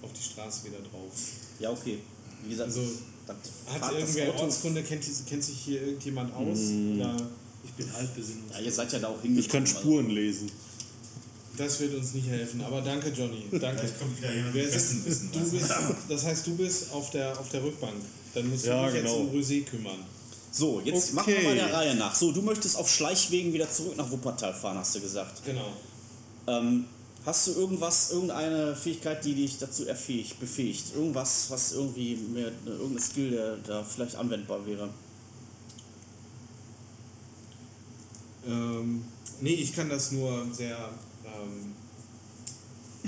[0.01, 1.11] auf die Straße wieder drauf.
[1.59, 1.99] Ja, okay.
[2.43, 2.81] Wie gesagt, Also,
[3.67, 6.59] Hat irgendwer Ortskunde, kennt, kennt sich hier irgendjemand aus?
[6.95, 7.15] Oder
[7.63, 8.57] Ich bin altbesinnungslos.
[8.57, 9.39] Ja, ihr seid ja da auch hingekommen.
[9.39, 10.51] Ich kann Spuren lesen.
[11.57, 13.79] Das wird uns nicht helfen, aber danke Johnny, danke.
[13.79, 15.29] Vielleicht kommt wieder jemand Wer sitzt, Wissen.
[15.31, 15.71] du bist,
[16.09, 17.95] das heißt, du bist auf der, auf der Rückbank.
[18.33, 19.17] Dann musst Ja, du dich genau.
[19.17, 19.99] jetzt um Rosé kümmern.
[20.53, 21.15] So, jetzt Okay.
[21.15, 22.13] machen wir mal der Reihe nach.
[22.15, 25.43] So, du möchtest auf Schleichwegen wieder zurück nach Wuppertal fahren, hast du gesagt.
[25.45, 25.73] Genau.
[26.47, 26.85] Ähm,
[27.25, 30.95] hast du irgendwas, irgendeine Fähigkeit, die dich dazu erfähigt, befähigt?
[30.95, 34.89] Irgendwas, was irgendwie mehr, irgendein Skill, der da vielleicht anwendbar wäre?
[38.47, 39.03] Ähm,
[39.39, 40.77] nee, ich kann das nur sehr,
[41.43, 41.75] ähm,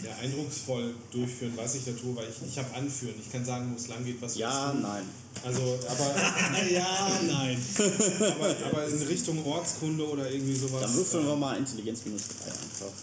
[0.02, 3.16] sehr eindrucksvoll durchführen, was ich da tue, weil ich, ich habe Anführen.
[3.20, 5.04] Ich kann sagen, wo es lang geht, was Ja, nein.
[5.44, 6.16] Also, aber,
[6.70, 7.58] ja, nein.
[8.20, 10.82] aber, aber in Richtung Ortskunde oder irgendwie sowas.
[10.82, 12.94] Dann würfeln wir mal Intelligenz minus 3 einfach.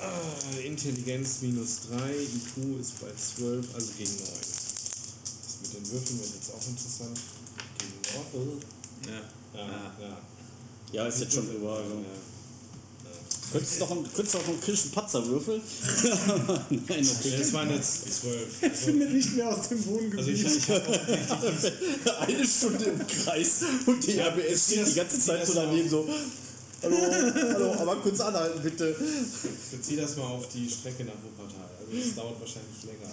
[0.00, 4.22] Äh, Intelligenz minus 3, IQ ist bei 12, also gegen 9.
[4.22, 7.18] Das mit den Würfeln wird jetzt auch interessant.
[7.78, 7.94] Gegen
[8.34, 8.62] 9.
[9.06, 9.60] Ja.
[9.60, 10.18] Ja, ja.
[10.92, 11.76] Ja, ist jetzt schon drüber.
[11.78, 11.94] Also.
[11.94, 12.37] Ja.
[13.50, 15.62] Könntest du doch einen, könntest auch einen kritischen Patzer würfeln?
[16.70, 17.34] Nein, okay.
[17.38, 18.62] Das waren jetzt 12.
[18.62, 20.18] Er findet nicht mehr aus dem Wohngebiet.
[20.18, 20.68] Also ich, ich
[22.18, 26.06] Eine Stunde im Kreis und die RBS steht die ganze Zeit so daneben so.
[26.82, 26.96] Hallo,
[27.34, 28.94] hallo, aber kurz anhalten bitte.
[29.70, 31.70] Bezieh das mal auf die Strecke nach Wuppertal.
[31.80, 33.10] Also das dauert wahrscheinlich länger.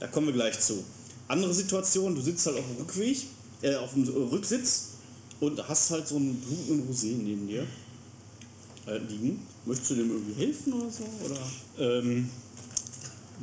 [0.00, 0.84] Da kommen wir gleich zu.
[1.28, 3.18] Andere Situation, du sitzt halt auf dem Rückweg,
[3.62, 4.88] äh, auf dem Rücksitz
[5.38, 7.64] und hast halt so einen blutenden Rosé neben dir
[8.86, 9.40] äh, liegen.
[9.66, 11.04] Möchtest du dem irgendwie helfen oder so?
[11.24, 11.38] Oder?
[11.78, 12.28] Ähm,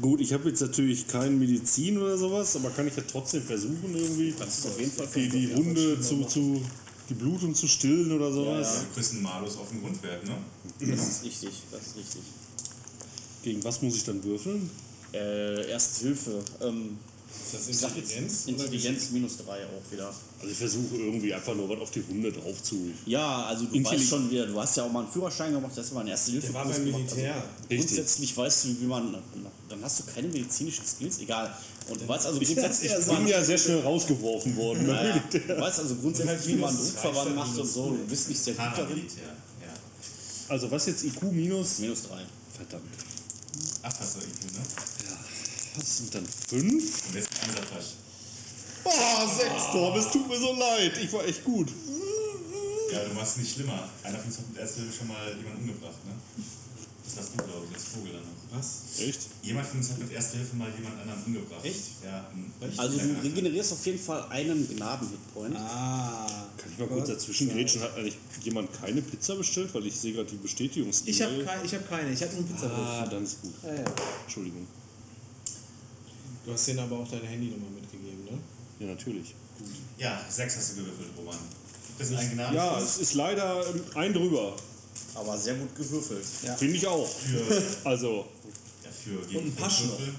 [0.01, 3.95] gut, ich habe jetzt natürlich keine Medizin oder sowas, aber kann ich ja trotzdem versuchen,
[3.95, 6.61] irgendwie Kannst du auf jeden Fall die, die ja, Wunde zu, zu,
[7.09, 8.67] die Blutung zu stillen oder sowas.
[8.75, 10.35] Ja, Du kriegst einen Malus auf dem Grundwert, ne?
[10.79, 12.21] Das ist richtig, das ist richtig.
[13.43, 14.69] Gegen was muss ich dann würfeln?
[15.13, 16.43] Äh, Erste Hilfe.
[16.61, 16.97] Ähm,
[17.43, 18.45] Ist das Intelligenz?
[18.47, 20.13] Intelligenz minus 3 auch wieder.
[20.39, 22.91] Also ich versuche irgendwie einfach nur was auf die Wunde drauf zu.
[23.05, 25.87] Ja, also du weißt schon wieder, du hast ja auch mal einen Führerschein gemacht, das
[25.87, 26.47] ist mal ein Erste Hilfe.
[26.47, 27.35] Der war beim Militär.
[27.35, 29.15] Also, grundsätzlich weißt du, wie man,
[29.69, 31.55] dann hast du keine medizinischen Skills, egal.
[31.89, 34.87] Und du weißt also grundsätzlich, Ich bin ja sehr schnell rausgeworfen worden.
[34.87, 34.93] Ne?
[34.93, 35.55] ja, ja.
[35.55, 37.89] du weißt also grundsätzlich, Halt wie man minus zwei Druckverband macht und so.
[37.91, 39.07] Du bist nicht sehr gut darin.
[40.51, 41.79] Also was jetzt IQ minus?
[41.79, 42.25] Minus 3.
[42.57, 42.83] Verdammt.
[43.83, 44.59] Ach, hast du IQ, ne?
[45.75, 47.07] Was sind dann fünf?
[47.07, 47.85] Und jetzt ist dieser Flash.
[48.83, 50.97] Oh, sechs, Torben, es tut mir so leid.
[50.97, 51.69] Ich war echt gut.
[52.91, 53.87] Ja, du machst es nicht schlimmer.
[54.03, 56.43] Einer von uns hat mit Erste Hilfe schon mal jemanden umgebracht, ne?
[57.05, 58.57] Das warst du, glaube ich, als Vogel dann noch.
[58.57, 58.99] Was?
[58.99, 59.19] Echt?
[59.43, 61.63] Jemand von uns hat mit Erste Hilfe mal jemand anderen umgebracht.
[61.63, 62.03] Echt?
[62.03, 62.27] Ja.
[62.77, 65.55] Also du regenerierst auf jeden Fall einen Gnaden-Hitpoint.
[65.55, 66.47] Ah.
[66.57, 67.81] Kann ich mal kurz dazwischen grätschen?
[67.81, 69.73] Hat eigentlich jemand keine Pizza bestellt?
[69.73, 72.55] Weil ich sehe gerade die Bestätigungs Ich habe ich hab keine, ich habe nur einen
[72.55, 72.71] Pizza.
[72.71, 73.53] Ah, dann ist gut.
[73.63, 73.85] ja, ja.
[74.25, 74.67] Entschuldigung.
[76.45, 78.37] Du hast denen aber auch deine Handynummer mitgegeben, ne?
[78.79, 79.35] Ja, natürlich.
[79.97, 81.37] Ja, sechs hast du gewürfelt, Roman.
[81.99, 82.55] Das ist ein Gnaden.
[82.55, 83.63] Ja, es ist leider
[83.95, 84.55] ein drüber.
[85.13, 86.25] Aber sehr gut gewürfelt.
[86.43, 86.55] Ja.
[86.55, 87.07] Finde ich auch.
[87.07, 88.25] Für, Also,
[88.83, 89.99] ja, für gegen ein Pasch noch.
[89.99, 90.13] Würfel.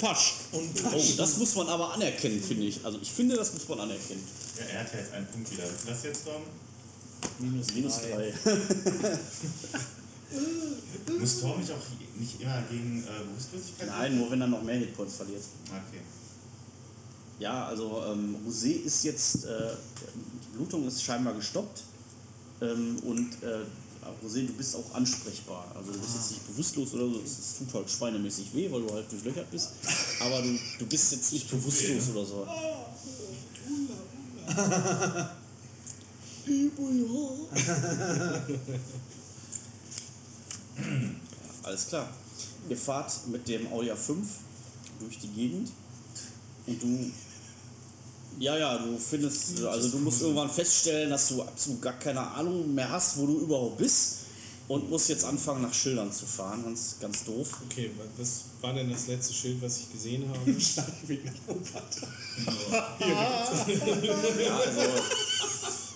[0.00, 0.34] Pasch.
[0.52, 2.84] Und Oh, das muss man aber anerkennen, finde ich.
[2.84, 4.24] Also ich finde, das muss man anerkennen.
[4.58, 5.64] Ja, er hat ja jetzt einen Punkt wieder.
[5.64, 6.42] Du jetzt, Tom?
[7.38, 8.32] Minus, minus drei.
[8.42, 9.18] 3.
[11.18, 11.76] Muss Tom nicht auch
[12.18, 13.88] nicht immer gegen äh, Bewusstlosigkeit?
[13.88, 15.42] Nein, nur wenn er noch mehr Hitpoints verliert.
[15.66, 16.00] Okay.
[17.38, 19.74] Ja, also ähm, Rosé ist jetzt, äh,
[20.54, 21.82] Blutung ist scheinbar gestoppt.
[22.60, 23.64] Ähm, und äh,
[24.24, 25.66] Rosé, du bist auch ansprechbar.
[25.74, 28.82] Also du bist jetzt nicht bewusstlos oder so, es es tut halt schweinemäßig weh, weil
[28.82, 29.70] du halt durchlöchert bist.
[30.20, 32.46] Aber du, du bist jetzt nicht bewusstlos oder so.
[41.62, 42.08] Alles klar.
[42.68, 44.16] Ihr fahrt mit dem Audi A5
[45.00, 45.70] durch die Gegend
[46.66, 47.10] und du.
[48.38, 52.74] Ja, ja, du findest, also du musst irgendwann feststellen, dass du absolut gar keine Ahnung
[52.74, 54.16] mehr hast, wo du überhaupt bist
[54.68, 57.48] und musst jetzt anfangen nach Schildern zu fahren, ganz, ganz doof.
[57.68, 60.50] Okay, wa- was war denn das letzte Schild, was ich gesehen habe?
[63.00, 64.80] Ja, also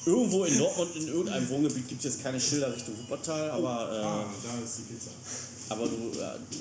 [0.06, 4.04] irgendwo in Dortmund in irgendeinem Wohngebiet gibt es jetzt keine Schilder Richtung Wuppertal, aber, äh,
[4.04, 5.10] Ah, da ist die Pizza.
[5.68, 6.56] aber du, ja, du,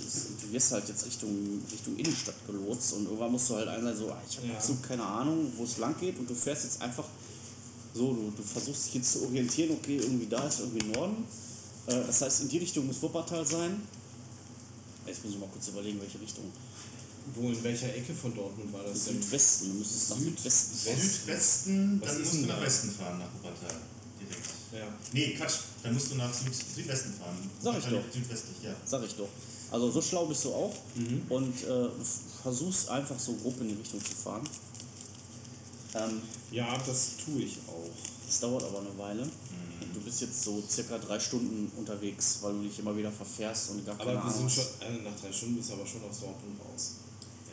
[0.48, 4.10] du wirst halt jetzt Richtung, Richtung Innenstadt gelotst und irgendwann musst du halt einmal so,
[4.12, 4.56] ah, ich habe Ja.
[4.56, 7.06] absolut keine Ahnung, wo es lang geht und du fährst jetzt einfach
[7.94, 11.24] so, du, du versuchst dich jetzt zu orientieren, okay, irgendwie da ist irgendwie Norden.
[11.88, 13.82] Äh, das heißt, in die Richtung muss Wuppertal sein.
[15.06, 16.46] Jetzt muss ich mal kurz überlegen, welche Richtung.
[17.34, 19.22] Wo, in welcher Ecke von Dortmund war das denn?
[19.22, 21.00] Südwesten, du müsstest nach Südwesten fahren.
[21.00, 22.62] Südwesten, dann ist musst du nach?
[22.62, 23.76] Westen fahren, nach Wuppertal.
[24.20, 24.48] Direkt.
[24.74, 24.88] Ja.
[25.14, 27.38] Nee, Quatsch, dann musst du nach Süd Südwesten fahren.
[27.62, 28.04] Sag ich doch.
[28.14, 28.76] Südwestlich, ja.
[28.86, 29.30] Sag ich doch.
[29.72, 30.74] Also so schlau bist du auch
[31.30, 31.90] und äh,
[32.44, 34.48] versuchst einfach so grob in die Richtung zu fahren.
[35.96, 37.90] Ähm, ja, das tue ich auch.
[38.28, 39.28] das dauert aber eine Weile.
[39.94, 43.86] Du bist jetzt so circa drei Stunden unterwegs, weil du dich immer wieder verfährst und
[43.86, 44.82] gar keine Aber wir Ahnung sind hast.
[44.84, 46.92] schon, äh, nach drei Stunden bist du aber schon aus Dortmund raus.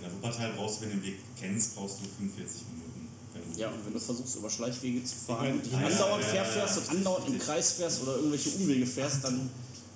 [0.03, 3.09] Ja, nach Wuppertal brauchst du, wenn du den Weg kennst, brauchst du 45 Minuten.
[3.33, 6.35] Wenn du- Ja, und wenn du versuchst, über Schleichwege zu fahren dich ja, andauernd ja,
[6.35, 9.49] ja, fährst und andauernd im Kreis fährst oder irgendwelche Umwege fährst, dann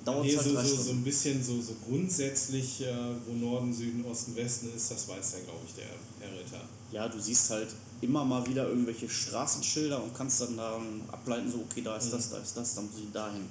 [0.04, 2.94] dauert Nee, es halt so, so, ein bisschen so, so grundsätzlich, äh,
[3.26, 5.84] wo Norden, Süden, Osten, Westen ist, das weiß ja, glaube ich, der
[6.20, 6.60] Herr Ritter.
[6.92, 7.68] Ja, du siehst halt
[8.00, 12.30] immer mal wieder irgendwelche Straßenschilder und kannst dann da ableiten, so, okay, da ist das,
[12.30, 13.42] da ist das, dann muss ich dahin.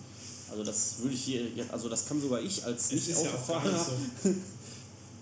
[0.50, 1.42] Also das würde ich hier,
[1.72, 3.86] also das kann sogar ich als ist, ja Nicht-Autofahrer.
[4.24, 4.30] so,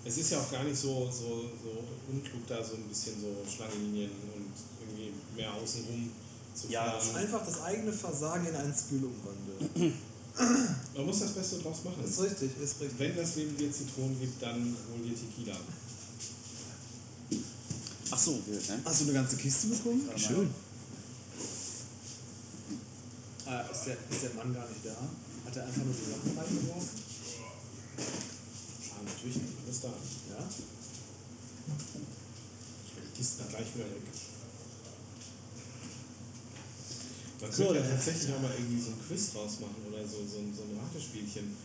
[0.06, 3.36] es ist ja auch gar nicht so, so, so unklug, da so ein bisschen so
[3.50, 6.12] Schlangenlinien und irgendwie mehr außenrum
[6.54, 7.16] zu Ja, fahren.
[7.16, 9.94] Einfach das eigene Versagen in ein Skill umwandeln.
[10.96, 11.98] Man muss das Beste draus machen.
[12.02, 13.00] Das ist richtig, ist richtig.
[13.00, 15.58] Wenn das Leben dir Zitronen gibt, dann hol dir Tequila.
[18.12, 18.80] Ach so, wild, ne?
[18.84, 20.10] Hast du eine ganze Kiste bekommen?
[20.16, 20.50] Schön.
[23.46, 24.96] Ah, ist, der, ist der Mann gar nicht da?
[25.46, 26.90] Hat er einfach nur die Sachen reingeworfen?
[29.06, 29.88] Natürlich nicht, alles da.
[29.90, 30.44] Ja?
[32.96, 34.02] Die Kiste dann gleich wieder weg.
[37.42, 40.02] Man So, könnte ja dann- tatsächlich auch mal irgendwie so ein Quiz draus machen oder
[40.08, 41.56] so, so, ein- so ein Ratespielchen.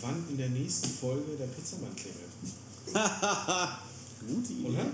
[0.00, 2.30] Wann in der nächsten Folge der Pizzamann klingelt.
[4.28, 4.68] Gute Idee.
[4.68, 4.86] Oder?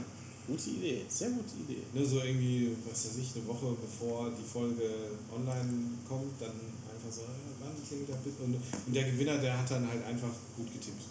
[0.47, 1.83] Gute Idee, sehr gute Idee.
[1.93, 4.89] Ne, so irgendwie, was weiß ich, eine Woche bevor die Folge
[5.33, 6.51] online kommt, dann
[6.91, 8.43] einfach so, äh, wann klingelt der Pizza?
[8.45, 11.03] Und, und der Gewinner, der hat dann halt einfach gut getippt.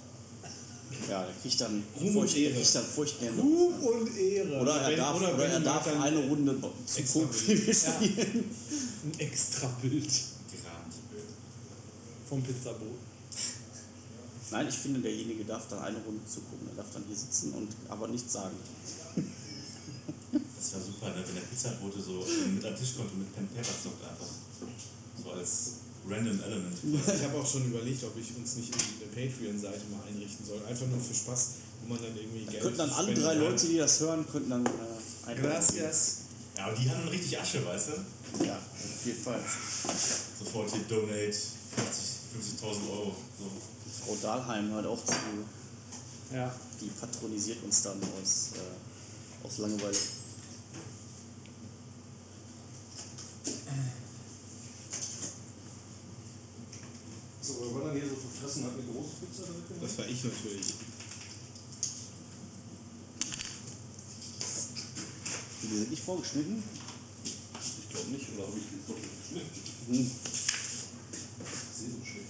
[1.10, 2.54] Ja, der kriegt dann Ruhm und furcht, Ehre.
[2.56, 3.30] kriegt dann furchtbar.
[3.38, 4.62] Ruhm und Ehre.
[4.62, 8.56] Oder er wenn- darf, oder oder wenn er darf dann eine Runde wie wir spielen.
[9.04, 10.04] Ein extra Bild
[10.52, 10.94] Gerahmt.
[12.30, 13.00] vom Pizzaboot.
[14.52, 16.68] Nein, ich finde, derjenige darf dann eine Runde zugucken.
[16.72, 18.56] Er darf dann hier sitzen und aber nichts sagen.
[20.58, 21.24] Das war super, ne?
[21.26, 24.28] wenn der Pizzabote so mit am Tisch kommt und mit Pen Paper zockt einfach.
[25.24, 25.72] So als
[26.10, 26.78] random element.
[26.84, 30.60] Ich habe auch schon überlegt, ob ich uns nicht eine Patreon-Seite mal einrichten soll.
[30.68, 31.48] Einfach nur für Spaß,
[31.84, 33.34] wo man dann irgendwie Da Geld könnten dann alle drei.
[33.36, 34.70] Leute, die das hören, könnten dann äh,
[35.28, 36.18] ein Gracias.
[36.58, 38.46] Ja, aber die haben dann richtig Asche, weißt du?
[38.46, 39.40] Ja, auf jeden Fall.
[40.40, 43.16] Sofort hier Donate 50 5000 Euro.
[43.38, 43.46] So.
[43.86, 45.14] Die Frau Dahlheim hört auch zu.
[46.34, 46.54] Ja.
[46.80, 49.98] Die patronisiert uns dann aus, äh, aus Langeweile.
[57.44, 60.24] So, wir wollen dann hier so verfressen, hat eine große Pizza direkt Das war ich
[60.24, 60.74] natürlich.
[65.64, 66.62] Die sind nicht vorgeschnitten.
[67.82, 69.50] Ich glaube nicht, oder habe ich die doch nicht geschnitten?
[69.88, 70.12] Hm.
[71.42, 72.21] Ich sehe so schlecht.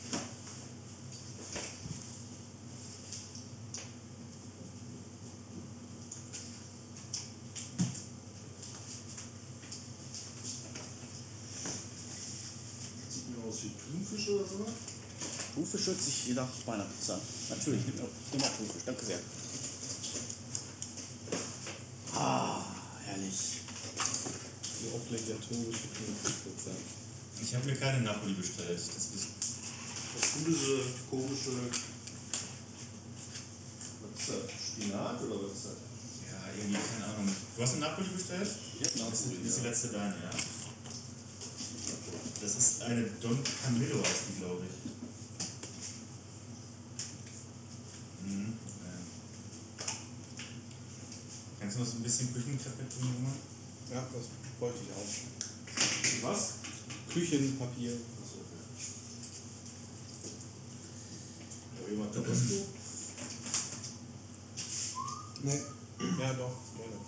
[15.95, 17.19] 40 je nach meiner Pizza.
[17.49, 18.83] Natürlich, nimm, nimm auch Thunfisch.
[18.85, 19.19] Danke sehr.
[22.15, 22.63] Ah,
[23.05, 23.59] herrlich.
[24.79, 26.71] Die Optik der thunfische Pizza.
[27.41, 28.79] Ich habe mir keine Napoli bestellt.
[28.79, 29.27] Das ist
[30.15, 31.51] das gute, komische.
[34.01, 34.51] Was ist das?
[34.67, 35.77] Spinat oder was ist das?
[36.31, 37.35] Ja, irgendwie, keine Ahnung.
[37.57, 38.49] Du hast eine Napoli bestellt?
[38.79, 39.37] Ja, Napoli.
[39.43, 40.31] Das ist die letzte deine, ja.
[42.41, 45.00] Das ist eine Don Camillo, heißt die, glaube ich.
[51.73, 52.33] Kannst du noch so ein bisschen
[52.89, 53.31] tun, Junge?
[53.93, 54.25] Ja, das
[54.59, 56.29] wollte ich auch.
[56.29, 56.55] Was?
[57.09, 57.93] Küchenpapier.
[57.93, 58.39] Achso,
[61.79, 61.91] okay.
[61.91, 62.55] Jemand Tabasco?
[65.43, 65.61] Nee.
[66.19, 66.99] Ja, doch, gerne.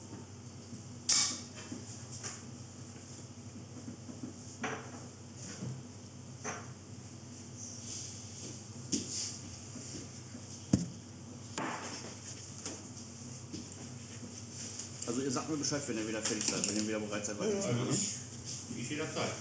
[15.05, 17.39] Also ihr sagt mir Bescheid, wenn ihr wieder fertig seid, wenn ihr wieder bereit seid.
[17.39, 17.55] weiter.
[17.55, 19.31] Also ich, ich jederzeit.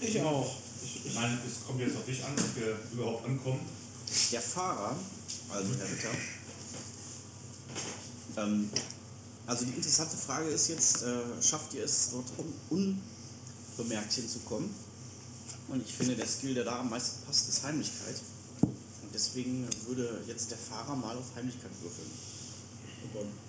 [0.00, 0.56] Ich auch.
[1.04, 3.60] Ich meine, es kommt jetzt auf dich an, ob wir überhaupt ankommen.
[4.32, 4.96] Der Fahrer,
[5.50, 6.08] also Herr Ritter,
[8.38, 8.70] ähm,
[9.46, 12.26] also die interessante Frage ist jetzt, äh, schafft ihr es dort
[12.70, 13.00] un
[13.76, 14.70] unbemerkt hinzukommen?
[15.68, 18.16] Und ich finde, der Skill, der da am meisten passt, ist Heimlichkeit.
[18.62, 22.10] Und deswegen würde jetzt der Fahrer mal auf Heimlichkeit würfeln.
[23.14, 23.47] Oh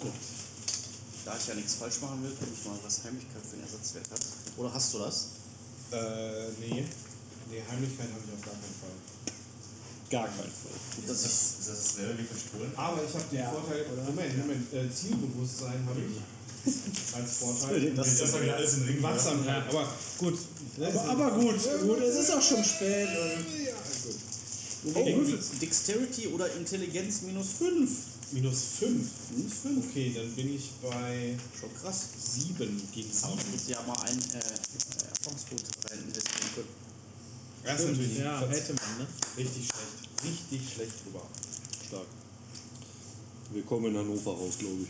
[0.00, 0.12] Gott.
[1.24, 4.10] Da ich ja nichts falsch machen will, gucke ich mal, was Heimlichkeit für einen Ersatzwert
[4.10, 4.20] hat.
[4.56, 5.26] Oder hast du das?
[5.92, 6.84] Äh, nee.
[7.50, 8.96] Nee, Heimlichkeit habe ich auf gar keinen Fall.
[10.10, 10.76] Gar kein Fall.
[11.06, 12.72] Das Ist ist, das, ist dasselbe wie verstohlen?
[12.76, 14.02] Aber ich habe den Ja, Vorteil, oder?
[14.04, 16.16] Moment, Moment, äh, Zielbewusstsein habe ich
[17.14, 17.92] als Vorteil.
[17.94, 19.02] Das erstmal wieder alles in den Ring.
[19.02, 20.38] Wachsamkeit, aber gut.
[20.80, 23.08] Aber, aber gut, gut, es ist auch schon spät.
[23.08, 25.28] Und Ja, gut.
[25.34, 27.90] oh, Dexterity oder Intelligenz minus 5.
[28.30, 29.10] Minus 5.
[29.36, 29.88] Minus 5.
[29.88, 32.08] Okay, dann bin ich bei Schon krass.
[32.34, 32.56] 7
[32.92, 33.52] gegen Aber 7.
[33.52, 36.68] hätte ja mal ein äh, äh, Erfahrungspunkt rein investieren können.
[37.64, 39.06] Das ist natürlich ja, hätte man, ne?
[39.36, 40.24] richtig schlecht.
[40.24, 41.22] Richtig schlecht drüber.
[41.86, 42.06] Stark.
[43.52, 44.88] Wir kommen in Hannover raus, glaube ich.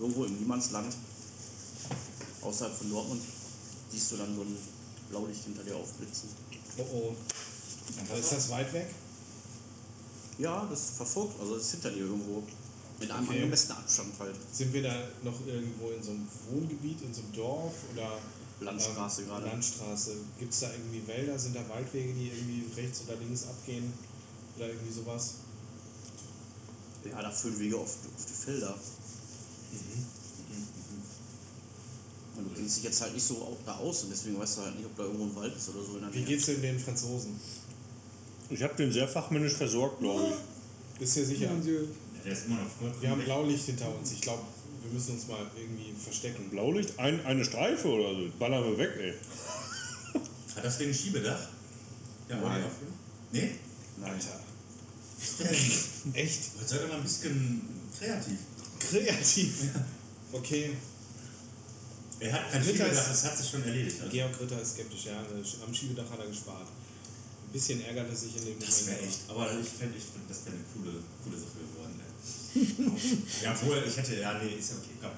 [0.00, 0.94] Irgendwo im Niemandsland,
[2.42, 3.22] außerhalb von Dortmund,
[3.90, 4.56] siehst du dann so ein
[5.10, 6.28] Blaulicht hinter dir aufblitzen.
[6.78, 7.16] Oh oh.
[8.18, 8.88] Ist das weit weg?
[10.38, 12.42] Ja, das verfolgt, also das ist hinter dir irgendwo.
[12.98, 13.36] Mit einem Okay.
[13.36, 14.34] angemessenen Abstand halt.
[14.52, 18.18] Sind wir da noch irgendwo in so einem Wohngebiet, in so einem Dorf oder
[18.60, 19.46] Landstraße ähm, gerade.
[19.46, 20.16] Landstraße.
[20.38, 21.38] Gibt es da irgendwie Wälder?
[21.38, 23.92] Sind da Waldwege, die irgendwie rechts oder links abgehen?
[24.56, 25.34] Oder irgendwie sowas?
[27.04, 27.82] Ja, da führen Wege auf,
[28.16, 28.74] auf die Felder.
[32.36, 34.62] Und du kennst dich jetzt halt nicht so au- da aus und deswegen weißt du
[34.62, 36.60] halt nicht, ob da irgendwo ein Wald ist oder so in der Wie geht's denn
[36.62, 37.38] den Franzosen?
[38.50, 40.98] Ich habe den sehr fachmännisch versorgt, glaube ich.
[41.00, 41.46] Bist du dir sicher?
[41.46, 41.52] Ja,
[42.24, 43.22] der ist immer noch Wir haben.
[43.24, 44.12] Blaulicht hinter uns.
[44.12, 44.42] Ich glaube,
[44.82, 46.48] wir müssen uns mal irgendwie verstecken.
[46.50, 48.28] Blaulicht, ein, eine Streife oder so.
[48.38, 49.14] Ballern wir weg, ey.
[50.54, 51.48] Hat das Ding ein Schiebedach?
[52.28, 52.64] Ja, Nein.
[53.32, 53.50] Nee?
[54.02, 54.40] Alter.
[56.14, 56.40] Echt?
[56.58, 57.62] Jetzt seid ihr mal ein bisschen
[57.98, 58.38] kreativ.
[58.78, 59.54] Kreativ.
[60.32, 60.70] Okay.
[62.20, 63.96] Er hat kein Ritter Schiebedach, ist- das hat sich schon erledigt.
[64.00, 65.22] Also, Georg Ritter ist skeptisch, ja.
[65.66, 66.66] Am Schiebedach hat er gespart.
[67.56, 69.20] Ein bisschen ärgert er sich in dem das wäre aber- echt.
[69.32, 70.92] Aber ich fände, ich find, das wäre eine coole,
[71.24, 71.96] coole Sache geworden.
[72.04, 72.12] Ey.
[73.44, 75.16] ja, obwohl, ich hätte, ja, nee, ist ja okay, komm.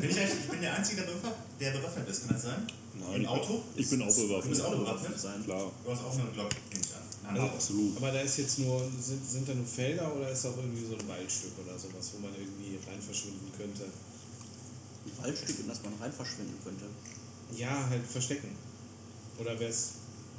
[0.00, 2.62] Bin ich, eigentlich, ich bin der Einzige, der bewaffnet, der bewaffnet ist, kann das sein?
[2.94, 3.62] Nein, Im Auto?
[3.74, 4.50] Ich bin auch Du bewaffnet.
[4.54, 5.18] bist auch bewaffnet?
[5.18, 5.42] sein.
[5.44, 5.66] Klar.
[5.84, 7.02] Du hast auch eine Glock, nehme ich an.
[7.26, 7.96] Nein, Also, Absolut.
[7.98, 10.94] Aber da ist jetzt nur, sind, sind da nur Felder oder ist auch irgendwie so
[10.94, 13.82] ein Waldstück oder sowas, wo man irgendwie rein verschwinden könnte?
[13.82, 16.86] Ein Waldstück, in das man rein verschwinden könnte.
[17.56, 18.54] Ja, halt verstecken.
[19.38, 19.97] Oder wär's,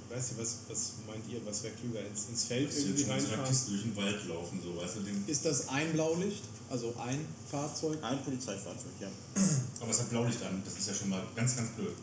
[0.09, 2.05] weißt du, was, was meint ihr, was wäre klüger?
[2.05, 3.45] Ins, ins Feld Du irgendwie reinfahren?
[3.45, 6.43] Durch den Wald laufen, so, weißt du, den, Ist das ein Blaulicht?
[6.69, 7.97] Also ein Fahrzeug?
[8.01, 9.07] Ein Polizeifahrzeug, ja.
[9.81, 11.95] aber es hat Blaulicht an, das ist ja schon mal ganz, ganz blöd.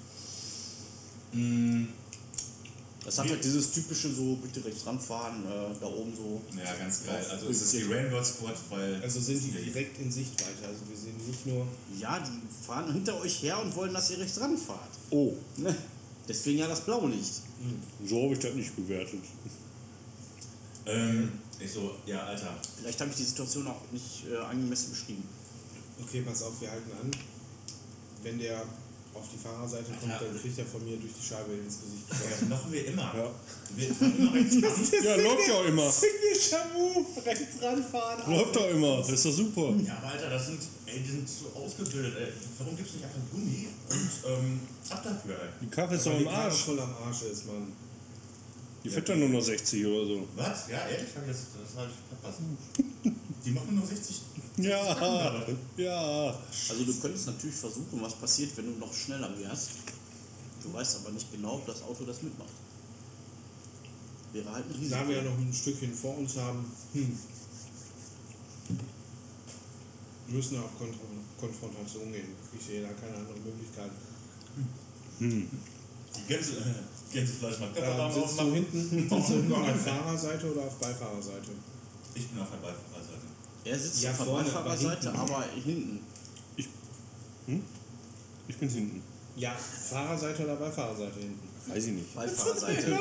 [3.05, 6.43] Das hat halt dieses typische so, bitte rechts ranfahren, äh, da oben so.
[6.57, 7.25] Ja, ganz geil.
[7.31, 9.01] Also es ist die Rainbow Squad, weil.
[9.01, 10.67] Also sind die direkt in Sichtweite.
[10.67, 11.69] Also wir sehen nicht nur.
[12.01, 14.91] Ja, die fahren hinter euch her und wollen, dass ihr rechts ranfahrt.
[15.11, 15.75] Oh, Ne?
[16.29, 17.43] Deswegen ja das Blaulicht.
[18.05, 19.21] So habe ich das nicht bewertet.
[20.87, 22.55] Ähm, ich so, ja, Alter.
[22.79, 25.25] Vielleicht habe ich die Situation auch nicht äh, angemessen beschrieben.
[26.01, 27.11] Okay, pass auf, wir halten an.
[28.23, 28.63] Wenn der
[29.19, 30.19] auf die Fahrerseite kommt, Ja.
[30.19, 32.05] dann kriegt er von mir durch die Scheibe ins Gesicht.
[32.11, 33.13] Das machen wir immer.
[33.15, 33.31] Ja.
[33.77, 35.03] Wir immer ran.
[35.05, 35.91] Ja, läuft ja auch immer.
[35.91, 38.33] Signature Move, rechts ranfahren.
[38.33, 38.97] Läuft doch immer.
[38.99, 39.75] Das ist doch super.
[39.85, 42.33] Ja, aber Alter, das sind, ey, die sind so ausgebildet, ey.
[42.59, 44.61] Warum gibt's nicht einfach Gummi und ähm,
[44.91, 45.49] ab dafür, ey?
[45.63, 46.63] Die Karre ist doch im Karre Arsch.
[46.65, 47.73] voll am Arsch ist, Mann.
[48.87, 50.29] Die fährt dann nur noch 60 oder so.
[50.37, 50.69] Was?
[50.69, 51.09] Ja, ehrlich?
[51.17, 52.39] Hab ich das, das hab ich verpasst.
[53.45, 54.23] Die machen nur 60.
[54.59, 55.45] Ja,
[55.77, 56.39] ja.
[56.69, 59.71] Also du könntest natürlich versuchen, was passiert, wenn du noch schneller wärst.
[60.63, 62.53] Du weißt aber nicht genau, ob das Auto das mitmacht.
[64.33, 65.01] Wäre halt ein Risiko.
[65.01, 67.19] Da wir ja noch ein Stückchen vor uns haben, hm.
[70.29, 70.95] Wir müssen auf Kont
[71.41, 72.35] Konfrontation gehen.
[72.57, 73.91] Ich sehe da keine andere Möglichkeit.
[76.17, 80.63] Die Gänse, äh, Gänsefleisch mal Ähm, sitzt du hinten, sitzt du hinten auf Fahrerseite oder
[80.63, 81.51] auf Beifahrerseite?
[82.15, 83.21] Ich bin auf der Beifahrerseite.
[83.65, 86.01] er sitzt Ja, auf der Beifahrerseite, aber hinten.
[88.49, 89.03] Ich bin hinten.
[89.37, 91.49] Ja, Fahrerseite oder Beifahrerseite hinten?
[91.67, 92.15] Weiß ich nicht.
[92.15, 92.99] Beifahrerseite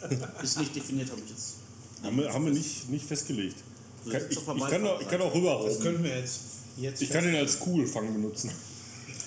[0.42, 1.54] ist nicht definiert, habe ich jetzt.
[2.02, 3.56] Haben wir, haben wir nicht, nicht festgelegt.
[4.04, 5.80] Sitzt ich, ich, kann auch, ich kann auch Das rüberrauben.
[5.80, 6.40] können wir jetzt,
[6.78, 8.50] jetzt Ich kann den als Kugelfang benutzen.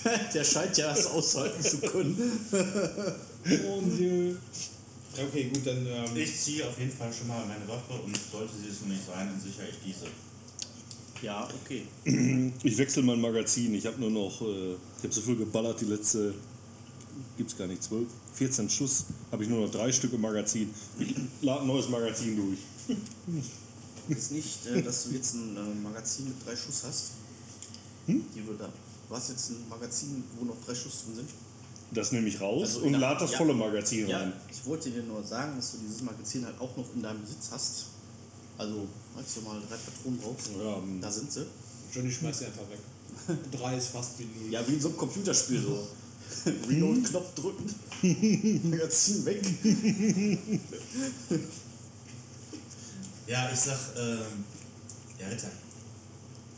[0.34, 2.18] Der scheint ja das aushalten zu können.
[5.16, 5.86] Okay, gut, dann.
[5.86, 8.88] Ähm, Ich ziehe auf jeden Fall schon mal meine Waffe und sollte sie es noch
[8.88, 10.08] nicht sein, dann sichere ich diese.
[11.22, 11.84] Ja, okay.
[12.64, 13.74] Ich wechsle mein Magazin.
[13.76, 16.34] Ich habe nur noch, äh, ich habe so viel geballert, die letzte,
[17.38, 20.74] gibt's gar nicht, 12, 14 Schuss, habe ich nur noch drei Stück im Magazin.
[21.00, 22.98] Ich lade ein neues Magazin durch.
[24.10, 27.12] Ist nicht, äh, dass du jetzt ein äh, Magazin mit drei Schuss hast.
[28.08, 28.26] Hm?
[28.36, 28.68] Die du, da,
[29.14, 31.30] du hast jetzt ein Magazin, wo noch drei Schuss drin sind.
[31.92, 33.38] Das nehme ich raus Also und lade das ja.
[33.38, 34.34] volle Magazin Ja, rein.
[34.50, 37.50] ich wollte dir nur sagen, dass du dieses Magazin halt auch noch in deinem Besitz
[37.52, 37.86] hast.
[38.58, 41.46] Also, falls du mal drei Patronen brauchst, Ja, ähm, da sind sie.
[41.94, 42.80] Johnny schmeißt sie einfach weg.
[43.52, 44.52] Drei ist fast wie null.
[44.52, 45.88] Ja, wie in so einem Computerspiel so.
[46.68, 47.76] Reload-Knopf drücken,
[48.72, 49.42] Magazin weg.
[53.28, 54.44] Ja, ich sag, ähm,
[55.20, 55.52] ja, Ritter.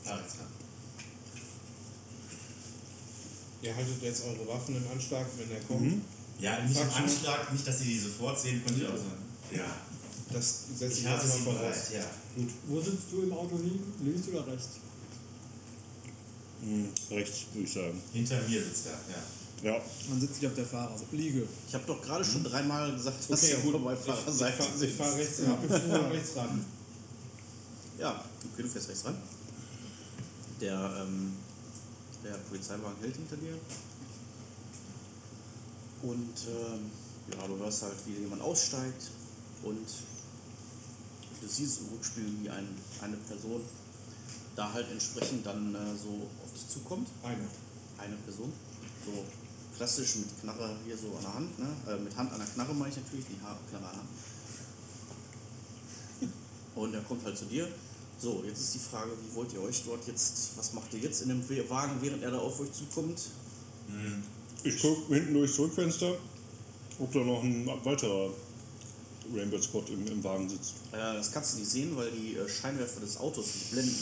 [0.06, 0.48] Fahr jetzt ran.
[3.66, 6.02] Ihr haltet jetzt eure Waffen im Anschlag, wenn er kommt.
[6.40, 6.90] Ja, nicht im.
[7.04, 9.26] Anschlag, nicht, dass sie die sofort sehen, ich sagen.
[9.52, 9.66] Ja,
[10.34, 11.76] Das setze ich ich jetzt mal voraus.
[11.94, 12.06] ja.
[12.68, 13.84] Wo sitzt du im Auto liegen?
[14.04, 14.70] Links oder rechts?
[16.62, 18.02] Hm, rechts, würde ich sagen.
[18.14, 19.22] Hinter mir sitzt er, ja.
[19.64, 20.96] Ja, Man sitzt nicht auf der Fahrer.
[21.12, 21.48] Liege.
[21.68, 23.72] Ich habe doch gerade schon dreimal gesagt, dass Okay, ihr gut.
[23.72, 26.66] vorbei Ich, ich Fahrerseite fahre fahr rechts, ab, ich fahr rechts ran.
[27.98, 29.16] Ja, okay, du fährst rechts ran.
[30.60, 31.34] Der, ähm,
[32.26, 33.54] der Polizeiwagen hält hinter dir.
[36.02, 36.92] Und ähm,
[37.32, 39.12] ja, du hörst halt, wie jemand aussteigt
[39.64, 39.88] und
[41.42, 42.68] du siehst im Rückspiel, wie ein,
[43.02, 43.62] eine Person
[44.56, 47.10] da halt entsprechend dann äh, so auf dich zukommt.
[47.24, 47.48] Einer.
[47.98, 48.52] Eine Person.
[49.06, 49.24] So
[49.76, 51.68] klassisch mit Knarre hier so an der Hand, ne?
[51.88, 54.10] Äh, mit Hand an der Knarre meine ich natürlich, die Haare Knarre an der Hand.
[56.76, 57.68] Und er kommt halt zu dir.
[58.18, 61.22] So, jetzt ist die Frage, wie wollt ihr euch dort jetzt, was macht ihr jetzt
[61.22, 63.20] in dem Wagen, während er da auf euch zukommt?
[64.64, 66.16] ich gucke hinten durchs Rückfenster,
[67.00, 68.30] ob da noch ein weiterer
[69.34, 70.74] Rainbow Squad im, im Wagen sitzt.
[70.92, 73.96] Äh, das kannst du nicht sehen, weil die äh, Scheinwerfer des Autos dich blenden.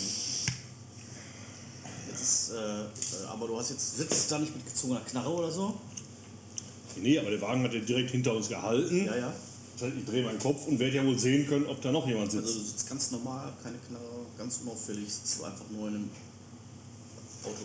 [2.09, 5.51] Jetzt ist, äh, äh, aber du hast jetzt, sitzt da nicht mit gezogener Knarre oder
[5.51, 5.79] so?
[6.95, 9.05] Nee, aber der Wagen hat ja direkt hinter uns gehalten.
[9.05, 9.33] Ja, ja.
[9.87, 12.41] Ich drehe meinen Kopf und werde ja wohl sehen können, ob da noch jemand Also
[12.41, 12.55] sitzt.
[12.55, 16.09] du sitzt ganz normal, keine Knarre, ganz unauffällig, sitzt du einfach nur in einem
[17.43, 17.63] Auto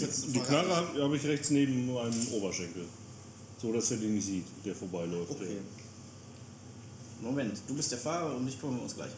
[0.00, 2.84] jetzt die Knarre habe hab ich rechts neben meinem Oberschenkel.
[3.60, 5.30] So, dass er den nicht sieht, der vorbeiläuft.
[5.32, 5.58] Okay.
[7.20, 9.12] Moment, du bist der Fahrer und ich wir uns gleich.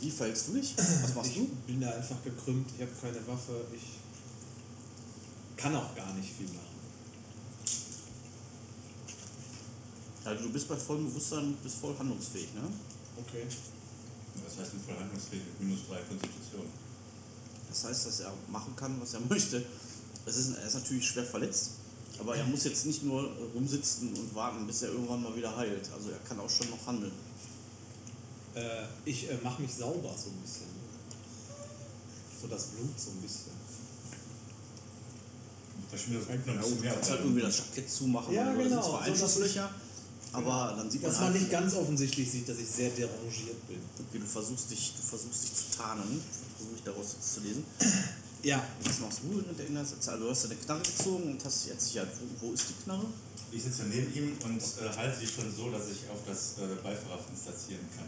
[0.00, 0.74] Wie verhältst du dich?
[0.76, 1.48] Was machst Ich du?
[1.66, 2.68] bin da einfach gekrümmt.
[2.76, 3.60] Ich habe keine Waffe.
[3.74, 3.98] Ich
[5.56, 6.69] kann auch gar nicht viel machen.
[10.24, 12.62] Also du bist bei vollem Bewusstsein, bist voll handlungsfähig, ne?
[13.16, 13.44] Okay.
[14.44, 16.66] Was heißt denn Verhandlungsfähig mit minus 3 Konstitution?
[17.68, 19.64] Das heißt, dass er machen kann, was er möchte.
[20.26, 21.70] Es ist, er ist natürlich schwer verletzt,
[22.18, 25.88] aber er muss jetzt nicht nur rumsitzen und warten, bis er irgendwann mal wieder heilt.
[25.94, 27.12] Also er kann auch schon noch handeln.
[28.54, 30.66] Äh, ich äh, mache mich sauber so ein bisschen.
[32.42, 33.52] So das Blut so ein bisschen.
[35.88, 36.92] verschmiert das Blut noch ein Ja, bisschen du mehr.
[36.94, 38.34] kannst halt irgendwie das Jackett zumachen.
[38.34, 39.70] Ja, oder Da genau, so, dass Einschusslöcher,
[40.32, 43.66] aber dann sieht man Dass man halt, nicht ganz offensichtlich sieht, dass ich sehr derangiert
[43.66, 43.78] bin.
[43.98, 46.20] okay, du versuchst dich, du versuchst dich zu tarnen,
[46.56, 47.64] versuche ich daraus jetzt zu lesen.
[48.42, 48.64] Ja.
[48.84, 49.92] Was machst du in der Inhalts?
[49.92, 52.04] Also du hast deine Knarre gezogen und hast jetzt ja,
[52.40, 53.04] wo, wo ist die Knarre?
[53.52, 56.74] Ich sitze neben ihm und äh, halte sie schon so, dass ich auf das äh,
[56.82, 58.06] Beifahrerfenster zielen kann.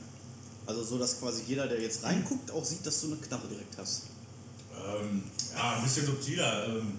[0.64, 3.76] Also so, dass quasi jeder, der jetzt reinguckt, auch sieht, dass du eine Knarre direkt
[3.76, 4.04] hast.
[4.72, 5.22] Ähm,
[5.54, 6.68] ja, ein bisschen subtiler.
[6.68, 6.98] Ähm,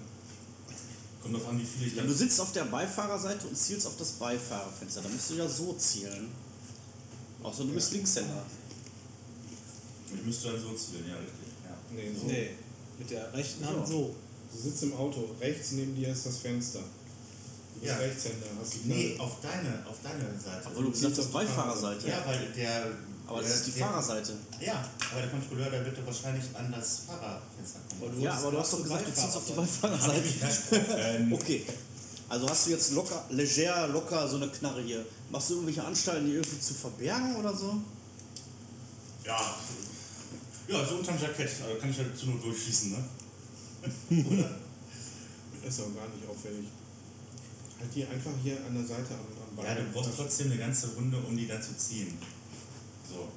[1.24, 2.08] kommt drauf an, wie viel ich Ja, dann.
[2.08, 5.00] du sitzt auf der Beifahrerseite und zielst auf das Beifahrerfenster.
[5.02, 6.28] Da musst du ja so zielen.
[7.42, 8.42] Außer du bist Linkshänder.
[10.16, 11.48] Ich müsste dann so zielen, ja, richtig.
[11.64, 11.76] Ja.
[11.92, 12.26] Nee, so.
[12.26, 12.50] Nee.
[12.98, 14.14] Mit der rechten Hand so.
[14.52, 16.78] Du sitzt im Auto, rechts neben dir ist das Fenster.
[16.78, 17.96] Du bist Ja.
[17.98, 20.66] Rechtshänder, hast die Nee, auf deine, auf deine Seite.
[20.66, 22.08] Aber du gesagt hast Beifahrerseite.
[22.08, 22.86] ja, weil der.
[23.26, 24.32] Aber das der, ist die Fahrerseite.
[24.60, 28.20] Ja, aber der Kontrolleur, der wird wahrscheinlich an das Fahrerfenster kommen.
[28.20, 30.86] Ja, aber du hast doch gesagt, du ziehst auf die Beifahrerseite.
[30.98, 31.64] ähm, Okay.
[32.28, 35.04] Also hast du jetzt locker, leger, locker so eine Knarre hier.
[35.30, 37.76] Machst du irgendwelche Anstalten, die irgendwie zu verbergen oder so?
[39.24, 39.54] Ja.
[40.66, 43.04] Ja, so unterm Jackett, also kann ich halt zu nur durchschießen, ne?
[45.66, 46.68] Ist auch gar nicht auffällig.
[47.78, 49.66] Halt die einfach hier an der Seite am, am Bein.
[49.66, 52.18] Ja, du brauchst trotzdem eine ganze Runde, um die dann zu ziehen.
[53.14, 53.28] So.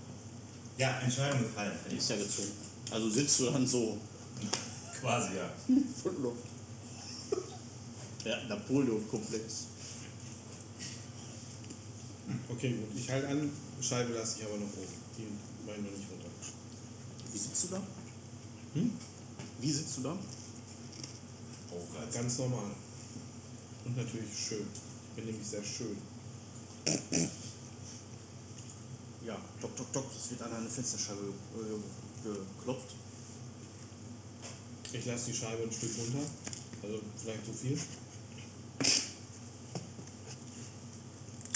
[0.78, 1.72] Ja, Entscheidung gefallen.
[1.92, 2.52] Die ist ja gezogen.
[2.90, 3.98] Also sitzt du dann so.
[5.00, 5.50] Quasi, ja.
[6.04, 6.44] Von Luft.
[8.26, 9.68] Ja, Napoleon-Komplex.
[12.50, 12.90] Okay, gut.
[12.94, 13.50] Ich halte an,
[13.80, 14.98] Scheibe lasse ich aber noch oben.
[15.18, 15.28] Die
[15.66, 16.28] meine noch nicht runter.
[17.32, 17.82] Wie sitzt du da?
[18.74, 18.92] Hm?
[19.62, 20.18] Wie sitzt du da?
[21.72, 22.22] Aufreißen.
[22.22, 22.72] Ganz normal.
[23.86, 24.68] Und natürlich schön.
[25.10, 25.98] Ich bin nämlich sehr schön.
[29.28, 32.96] Ja, tok, tok, tok, es wird an eine Fensterscheibe äh, geklopft.
[34.94, 36.26] Ich lasse die Scheibe ein Stück runter.
[36.82, 37.78] Also vielleicht so viel.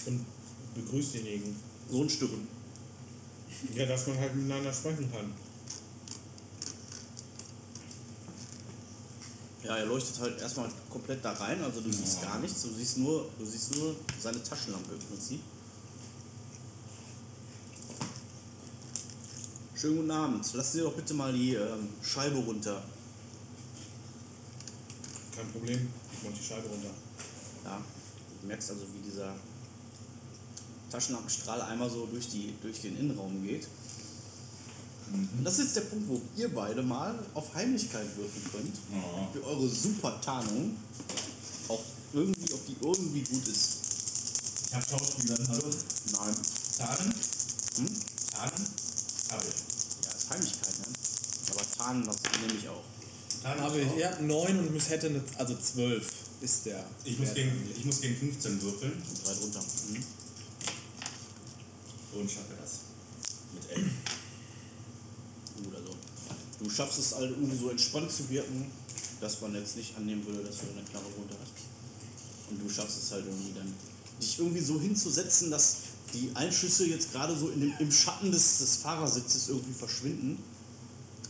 [0.05, 0.25] Und
[0.75, 1.55] begrüßt denjenigen.
[1.89, 2.31] So ein Stück.
[3.73, 5.33] Ja, dass man halt miteinander sprechen kann.
[9.63, 12.97] Ja, er leuchtet halt erstmal komplett da rein, also du siehst gar nichts, du siehst
[12.97, 15.39] nur, du siehst nur seine Taschenlampe im Prinzip.
[19.81, 20.53] Schönen guten Abend.
[20.53, 22.83] Lassen Sie doch bitte mal die ähm, Scheibe runter.
[25.35, 25.87] Kein Problem.
[26.13, 26.91] Ich mach die Scheibe runter.
[27.65, 27.81] Ja,
[28.41, 29.33] du merkst also, wie dieser
[30.91, 33.67] Taschenlampenstrahl einmal so durch, die, durch den Innenraum geht.
[35.11, 38.75] Und das ist jetzt der Punkt, wo ihr beide mal auf Heimlichkeit würfeln könnt.
[38.93, 39.33] Oh.
[39.33, 40.77] Für eure super Tarnung.
[41.69, 41.81] Auch
[42.13, 43.77] irgendwie, ob die irgendwie gut ist.
[44.67, 45.63] Ich hab Schauspielern, hallo?
[46.11, 46.35] Nein.
[46.77, 47.15] Tarnen?
[47.77, 47.89] Hm?
[48.31, 48.67] Tarnen?
[49.31, 49.70] Hab ich.
[50.31, 50.85] Heimlichkeit, ne?
[51.51, 52.83] Aber Tarnen, das nehme ich auch.
[53.43, 53.97] Tarnen Habe ich, auch.
[53.97, 56.07] ja, 9 und es hätte eine, also 12
[56.41, 56.85] ist der.
[57.03, 59.59] Ich muss, gegen, ich muss gegen 15 würfeln Und drei drunter.
[59.61, 60.03] Mhm.
[62.19, 62.71] und schaffe das.
[63.53, 63.91] Mit 11.
[65.63, 65.95] Gut, also.
[66.59, 68.71] Du schaffst es halt irgendwie so entspannt zu wirken,
[69.19, 71.53] dass man jetzt nicht annehmen würde, dass du eine Knarre runter hast.
[72.49, 73.73] Und du schaffst es halt irgendwie dann,
[74.21, 75.77] dich irgendwie so hinzusetzen, dass
[76.13, 80.37] die Einschüsse jetzt gerade so in dem, im Schatten des, des Fahrersitzes irgendwie verschwinden.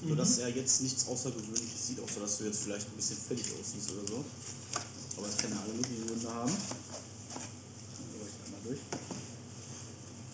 [0.07, 3.91] Sodass er jetzt nichts Außergewöhnliches sieht, außer dass du jetzt vielleicht ein bisschen fertig aussiehst
[3.91, 4.25] oder so.
[5.17, 6.51] Aber das kann ja alle möglichen Gründe haben.
[8.63, 8.79] Durch.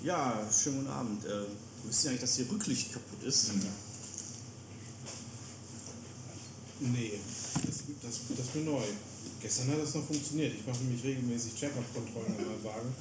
[0.04, 1.26] Ja, schönen guten Abend.
[1.26, 1.46] Äh,
[1.84, 3.52] wisst ihr eigentlich, dass hier Rücklicht kaputt ist?
[6.80, 7.20] Nee,
[7.56, 8.84] das, das, das ist mir neu.
[9.42, 10.54] Gestern hat das noch funktioniert.
[10.56, 12.96] Ich mache nämlich regelmäßig Check-up-Kontrollen an meinem Wagen.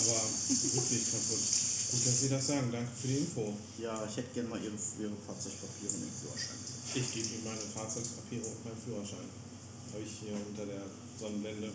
[0.00, 1.44] Aber wirklich kaputt.
[1.90, 2.72] Gut, dass Sie das sagen.
[2.72, 3.52] Danke für die Info.
[3.78, 6.56] Ja, ich hätte gerne mal Ihre, Ihre Fahrzeugpapiere und den Führerschein.
[6.94, 9.28] Ich gebe Ihnen meine Fahrzeugpapiere und meinen Führerschein.
[9.92, 10.86] Habe ich hier unter der
[11.18, 11.72] Sonnenblende.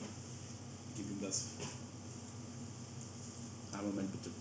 [0.96, 1.52] Gib ihm das.
[3.74, 4.32] Einen Moment bitte.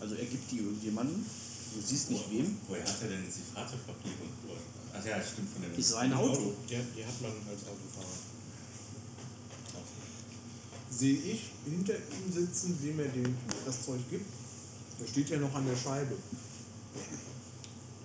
[0.00, 1.26] Also er gibt die irgendjemandem.
[1.74, 2.56] Du siehst nicht wem.
[2.68, 4.56] Woher hat er denn jetzt die Fahrzeugpapiere und so?
[4.94, 5.74] Ach ja, stimmt von dem.
[5.74, 6.54] Ist sein Auto.
[6.68, 8.16] Die, die hat man als Autofahrer.
[10.94, 14.26] Sehe ich hinter ihm sitzen, wem er den, das Zeug gibt?
[15.00, 16.16] Der steht ja noch an der Scheibe.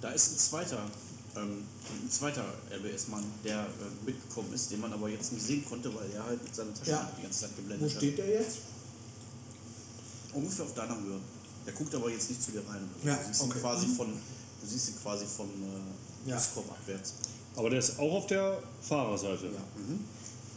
[0.01, 0.79] Da ist ein zweiter,
[1.35, 1.63] ähm,
[2.03, 6.09] ein zweiter RBS-Mann, der äh, mitgekommen ist, den man aber jetzt nicht sehen konnte, weil
[6.11, 7.11] er halt mit seiner Tasche Ja.
[7.17, 7.97] die ganze Zeit Wo geblendet hat.
[7.97, 8.57] steht der jetzt?
[10.33, 11.19] Ungefähr auf deiner Höhe.
[11.65, 12.89] Der guckt aber jetzt nicht zu dir rein.
[13.03, 13.59] Ja, du siehst ihn okay.
[13.59, 16.37] quasi von, du siehst ihn quasi von äh, Ja.
[16.37, 17.13] Abwärts.
[17.55, 19.45] Aber der ist auch auf der Fahrerseite.
[19.47, 19.81] Ja.
[19.81, 19.99] Mhm.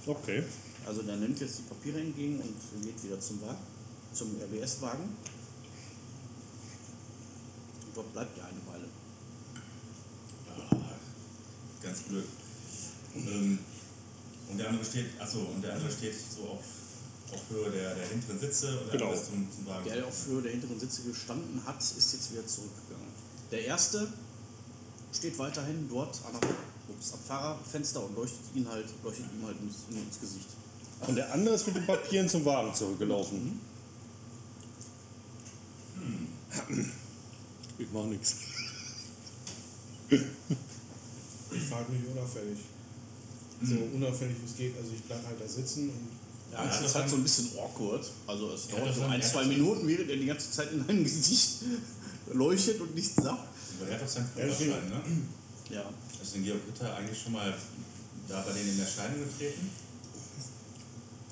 [0.07, 0.45] Okay.
[0.87, 3.59] Also der nimmt jetzt die Papiere entgegen und geht wieder zum Wagen,
[4.12, 5.05] zum RBS-Wagen.
[7.87, 8.89] Und dort bleibt er eine Weile.
[10.49, 10.76] Ah,
[11.83, 12.24] ganz blöd.
[13.14, 13.59] Ähm,
[14.51, 16.64] Und der andere steht, achso, und der andere steht so auf,
[17.33, 19.14] auf Höhe der, der hinteren Sitze und der Genau.
[19.14, 19.85] zum, zum Wagen.
[19.85, 23.07] Der, der auf Höhe der hinteren Sitze gestanden hat, ist jetzt wieder zurückgegangen.
[23.53, 24.12] Der erste
[25.12, 26.51] steht weiterhin dort an der,
[26.89, 30.49] ups, am Fahrerfenster und leuchtet, ihn halt, leuchtet ihm halt ins, ins Gesicht.
[31.07, 33.61] Und der andere ist mit den Papieren zum Wagen zurückgelaufen.
[37.79, 38.37] Ich mach nichts.
[40.11, 42.59] Ich fahre mich unauffällig.
[43.63, 44.77] So unauffällig wie es geht.
[44.77, 46.09] Also ich bleibe halt da sitzen und
[46.53, 48.11] Ja, das ist halt so ein bisschen awkward.
[48.27, 51.05] Also es Ja, dauert so ein, zwei Minuten, während er die ganze Zeit in deinem
[51.05, 51.63] Gesicht
[52.33, 53.27] leuchtet und nichts sagt.
[53.79, 55.01] Aber der hat doch seinen Führerschein, ne?
[55.71, 55.85] Ja.
[56.23, 57.55] Ist denn Georg Ritter eigentlich schon mal
[58.29, 59.71] da bei denen in Erscheinung getreten?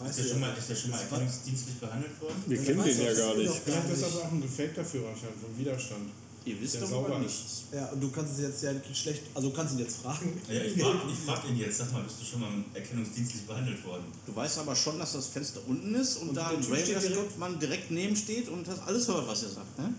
[0.07, 2.42] Ist der, schon mal, ist der schon mal erkennungsdienstlich behandelt worden?
[2.46, 3.53] Wir kennen den ja gar nicht.
[3.64, 6.11] vielleicht ist das auch ein gefakter Führerschein vom Widerstand.
[6.44, 7.64] Ihr wisst Der darüber sauber nichts.
[7.74, 10.40] Ja, und du kannst es jetzt ja schlecht, also du kannst ihn jetzt fragen.
[10.49, 13.84] Ja, ich frage ich frag ihn jetzt, sag mal, bist du schon mal erkennungsdienstlich behandelt
[13.84, 14.05] worden?
[14.24, 16.76] Du weißt aber schon, dass das Fenster unten ist und, Und da der ein Typ
[16.78, 19.78] steht Ranger direkt- neben steht und das alles hört, was er sagt.
[19.78, 19.92] Ne?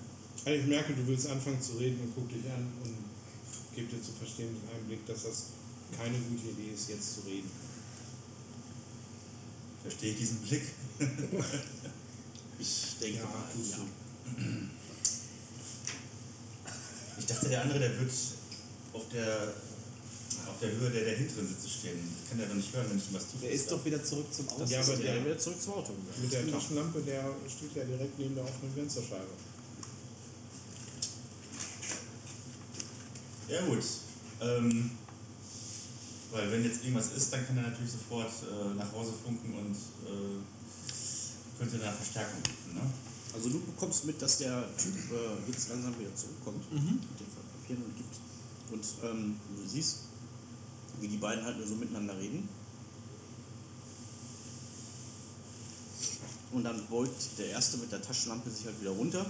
[0.46, 2.96] Also ich merke, du willst anfangen zu reden und guck dich an und
[3.76, 5.44] gebe dir zu verstehen mit einem Blick, dass das
[5.96, 7.52] keine gute Idee ist, jetzt zu reden.
[9.84, 10.64] Verstehe ich diesen Blick?
[12.62, 13.78] Ich denke Ja, mal, tust ja.
[13.78, 14.44] du.
[17.20, 18.12] Ich dachte, der andere, der wird
[18.92, 19.54] auf der,
[20.46, 22.00] auf der Höhe der, der hinteren Sitze stehen.
[22.22, 23.40] Ich kann ja doch nicht hören, wenn ich ihm was tue.
[23.42, 24.66] Der ist doch wieder zurück zum Auto.
[24.66, 26.22] Ja, ist aber der, der- wieder zurück zum Auto gegangen.
[26.22, 29.32] Mit der Taschenlampe, der steht ja direkt neben der offenen Fensterscheibe.
[33.48, 33.84] Ja gut.
[34.42, 34.92] Ähm,
[36.32, 39.76] weil wenn jetzt irgendwas ist, dann kann er natürlich sofort äh, nach Hause funken und
[40.06, 40.40] äh,
[41.58, 42.76] könnte nach Verstärkung rufen.
[42.76, 42.82] Ne?
[43.34, 46.82] Also du bekommst mit, dass der Typ äh, jetzt langsam wieder zurückkommt mit
[47.20, 47.28] den
[47.62, 48.16] Papieren und gibt.
[48.72, 49.98] Und ähm, du siehst,
[51.00, 52.48] wie die beiden halt nur so miteinander reden.
[56.52, 59.26] Und dann beugt der Erste mit der Taschenlampe sich halt wieder runter.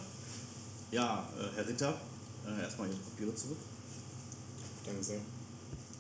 [0.91, 1.99] Ja, äh, Herr Ritter,
[2.47, 3.57] äh, erstmal Ihre Papiere zurück.
[4.85, 5.19] Danke sehr.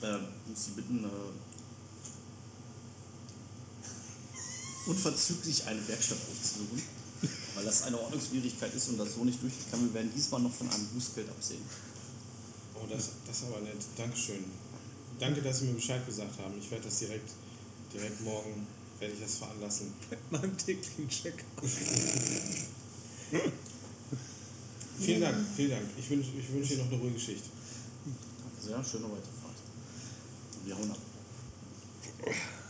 [0.01, 1.07] Äh, muss Sie bitten, äh,
[4.89, 6.81] unverzüglich eine Werkstatt aufzusuchen,
[7.55, 9.83] weil das eine Ordnungswidrigkeit ist und das so nicht durchgehen kann.
[9.83, 11.61] Wir werden diesmal noch von einem Bußgeld absehen.
[12.75, 13.77] Oh, das, das ist aber nett.
[13.97, 14.45] Dankeschön.
[15.19, 16.57] Danke, dass Sie mir Bescheid gesagt haben.
[16.57, 17.31] Ich werde das direkt,
[17.93, 18.65] direkt morgen,
[18.99, 19.93] werde ich das veranlassen.
[20.29, 21.43] Meinem täglichen Check.
[24.97, 25.85] Vielen Dank, vielen Dank.
[25.97, 27.43] Ich wünsche ich wünsch Ihnen noch eine ruhige Schicht.
[27.45, 29.38] Danke sehr, schöne Weiterfahrt.
[30.73, 30.97] Ab.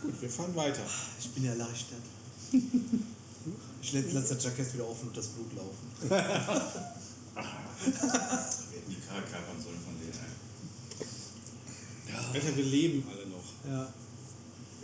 [0.02, 0.82] Gut, wir fahren weiter.
[1.18, 2.02] Ich bin ja erleichtert.
[3.82, 5.88] Ich lasse lass das Jackett wieder offen und das Blut laufen.
[6.02, 6.60] Wir hätten
[8.90, 10.12] die Karre kapern sollen von denen.
[12.06, 12.14] ey.
[12.34, 13.44] Alter, wir leben alle noch.
[13.66, 13.90] Ja.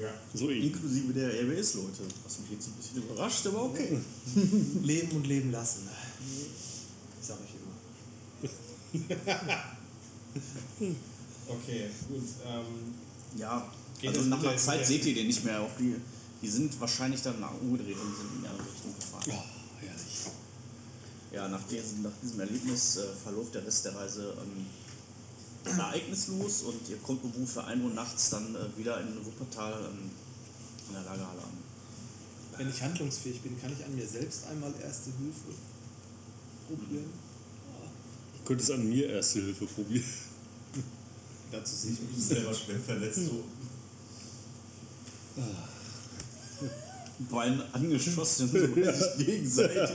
[0.00, 0.08] Ja.
[0.32, 0.48] So.
[0.48, 2.04] Inklusive der RBS-Leute.
[2.24, 4.00] Was mich jetzt ein bisschen überrascht, aber okay.
[4.82, 5.86] Leben und leben lassen.
[7.20, 7.54] Sag ich
[9.04, 9.14] immer.
[11.48, 12.24] Okay, gut.
[12.46, 12.94] Ähm,
[13.36, 13.66] Ja,
[14.00, 15.60] Geht also nach einer der- Zeit seht ihr den nicht mehr.
[15.60, 15.94] Auch die,
[16.42, 19.24] die sind wahrscheinlich dann nach umgedreht und sind in die andere Richtung gefahren.
[19.28, 20.16] Oh, herrlich.
[21.32, 24.66] Ja, nach diesem, nach diesem Erlebnis äh, verläuft der Rest der Reise ähm,
[25.78, 30.10] ereignislos und ihr kommt um für 1 Uhr nachts dann äh, wieder in Wuppertal ähm,
[30.88, 31.56] in der Lagerhalle an.
[32.58, 35.52] Wenn ich handlungsfähig bin, kann ich an mir selbst einmal Erste Hilfe
[36.68, 37.10] probieren.
[38.38, 40.04] Du könntest an mir Erste Hilfe probieren.
[41.50, 43.26] Dazu sehe ich mich selber schwer verletzt.
[43.26, 43.44] So.
[47.30, 49.90] Beiden angeschossen so richtig gegenseitig.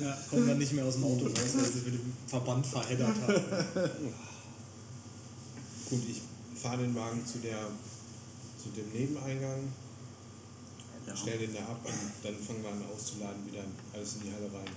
[0.00, 3.16] Ja, kommen dann nicht mehr aus dem Auto raus, weil sie mit dem Verband verheddert
[3.26, 3.34] haben.
[5.88, 6.20] gut, ich
[6.60, 7.68] fahre den Wagen zu, der,
[8.62, 9.72] zu dem Nebeneingang,
[11.06, 11.16] Ja.
[11.16, 13.64] stell den da ab und dann fangen wir an auszuladen, wieder
[13.94, 14.70] alles in die Halle rein.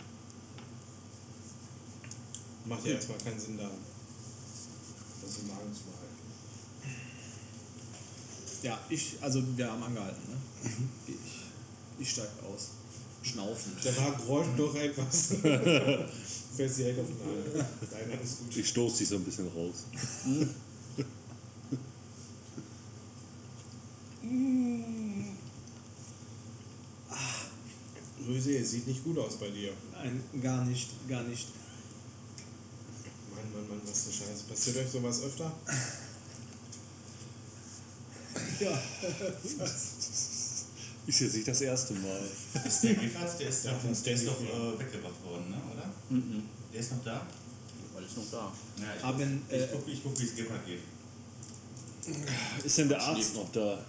[2.66, 3.70] Macht ja erstmal keinen Sinn, da
[5.28, 6.08] das im Wagen zu behalten.
[8.64, 10.38] Ja, ich, also wir haben angehalten, ne?
[11.08, 12.70] Ich, ich steig aus.
[13.22, 13.74] Schnaufen.
[13.84, 15.28] Der Wagen rollt doch etwas.
[16.56, 17.66] Fällst direkt auf den Arm.
[17.92, 18.56] Nein, alles gut.
[18.56, 19.86] Ich stoße dich so ein bisschen raus.
[28.28, 29.72] Röse, es sieht nicht gut aus bei dir.
[29.94, 31.48] Nein, gar nicht, gar nicht.
[33.54, 34.44] Mann, Mann, Mann, was für Scheiße.
[34.48, 35.52] Passiert euch sowas öfter?
[38.60, 38.82] Ja,
[41.08, 42.20] Ist jetzt nicht das erste Mal.
[42.66, 45.58] Ist der Gebhardt, der ist, Ja, der ist doch äh, weggebracht worden, ne?
[45.74, 45.90] oder?
[46.10, 46.44] Mhm.
[46.74, 47.26] Der ist noch da?
[47.94, 48.52] Weil ich noch da.
[48.78, 50.82] Ja, ich Aber guck, wenn, ich äh, guck, ich guck wie es Gebhardt geht.
[52.64, 53.80] Ist denn der Arzt noch da?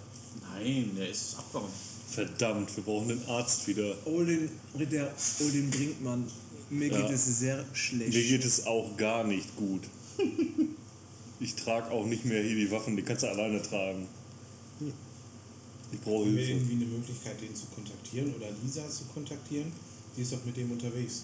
[0.53, 1.69] Nein, der ist abgehauen.
[2.09, 3.95] Verdammt, wir brauchen den Arzt wieder.
[4.05, 6.29] Olin, Ritter Olin Brinkmann,
[6.69, 7.01] mir Ja.
[7.01, 8.13] geht es sehr schlecht.
[8.13, 9.81] Mir geht es auch gar nicht gut.
[11.41, 14.05] Ich trage auch nicht mehr hier die Waffen, die kannst du alleine tragen.
[15.89, 16.51] Ich brauche Haben wir Hilfe.
[16.65, 19.71] irgendwie eine Möglichkeit, den zu kontaktieren oder Lisa zu kontaktieren?
[20.17, 21.23] Die ist doch mit dem unterwegs.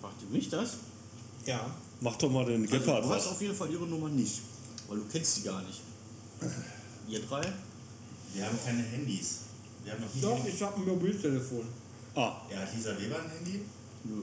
[0.00, 0.78] Fragt ihr mich das?
[1.46, 1.74] Ja.
[2.00, 4.40] Mach doch mal den Also, Gepard du hast auf jeden Fall ihre Nummer nicht,
[4.88, 5.80] weil du kennst sie gar nicht.
[7.08, 7.42] Ihr drei?
[8.34, 9.38] Wir haben keine Handys.
[9.84, 10.54] Wir haben noch nie Doch, Handys.
[10.54, 11.62] ich habe ein Mobiltelefon.
[12.14, 13.60] Ah, Ja, hat Lisa Weber ein Handy?
[14.04, 14.22] Nö.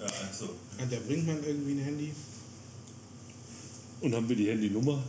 [0.00, 0.50] Ja, achso.
[0.78, 2.12] Hat der Brinkmann irgendwie ein Handy?
[4.02, 5.02] und haben wir die Handynummer?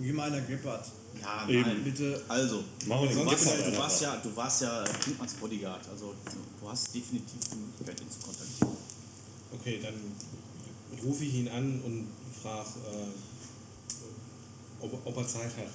[0.00, 0.86] Gib mal einer Gebhardt.
[1.20, 1.60] Ja, Eben.
[1.62, 1.84] nein.
[1.84, 2.12] Bitte.
[2.12, 6.14] Machen Also, wir du warst, ja, du, warst ja, du warst ja Brinkmanns Bodyguard, also
[6.60, 8.76] du hast definitiv die Möglichkeit, ihn zu kontaktieren.
[9.52, 9.94] Okay, dann
[11.04, 12.06] rufe ich ihn an und
[12.42, 15.68] frage, äh, ob, ob er Zeit hat.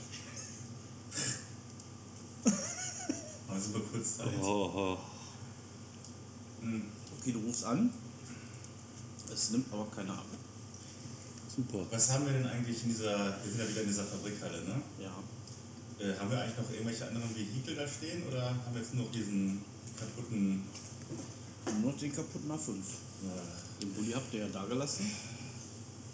[3.47, 4.27] Aber super kurz Zeit.
[4.41, 4.97] Oh, oh.
[6.61, 6.83] Hm.
[7.19, 7.89] Okay, du rufst an,
[9.33, 10.25] es nimmt aber keiner ab.
[11.55, 11.85] Super.
[11.91, 14.81] Was haben wir denn eigentlich in dieser, wir sind ja wieder in dieser Fabrikhalle, ne?
[14.99, 15.13] Ja.
[15.99, 19.05] Äh, haben wir eigentlich noch irgendwelche anderen Vehikel da stehen oder haben wir jetzt nur
[19.05, 19.61] noch diesen
[19.99, 20.61] kaputten.
[21.81, 22.69] Nur noch den kaputten A5.
[22.69, 25.11] Äh, Den Bulli habt ihr ja da gelassen.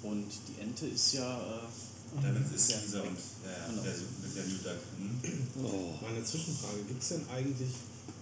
[0.01, 1.37] Und die Ente ist ja.
[1.37, 3.81] Äh, damit ist dieser und ja, Genau.
[3.81, 4.81] der, mit der New Duck.
[4.97, 5.65] Hm?
[5.65, 5.93] Oh.
[6.01, 7.71] Meine Zwischenfrage, gibt es denn eigentlich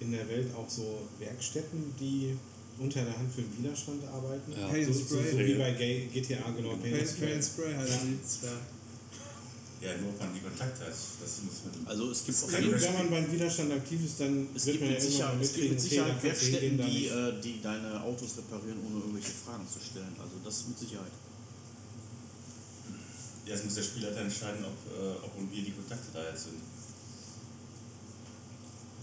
[0.01, 2.37] in der Welt auch so Werkstätten, die
[2.79, 4.51] unter der Hand für den Widerstand arbeiten?
[4.51, 4.67] Ja.
[4.67, 5.47] Paint So, and so, so Spray.
[5.47, 6.75] wie bei GTA, genau.
[6.77, 7.29] Paint and Paint Spray.
[7.31, 8.43] Paint Spray heißt.
[8.43, 8.49] Ja.
[9.81, 10.93] Ja, nur ob man die Kontakte hat.
[10.93, 11.87] Das muss man.
[11.87, 12.93] also es gibt auf Na jeden gut, Fall.
[12.93, 15.35] wenn man beim Widerstand aktiv ist, dann Es wird gibt, man ja mit irgendwann Sicherheit,
[15.37, 19.65] mal es gibt mit Sicherheit Werkstätten, die, äh, die deine Autos reparieren, ohne irgendwelche Fragen
[19.67, 20.13] zu stellen.
[20.21, 21.11] Also das mit Sicherheit.
[23.47, 26.43] Ja, es muss der Spielleiter entscheiden, ob, äh, ob und wie die Kontakte da jetzt
[26.43, 26.61] sind.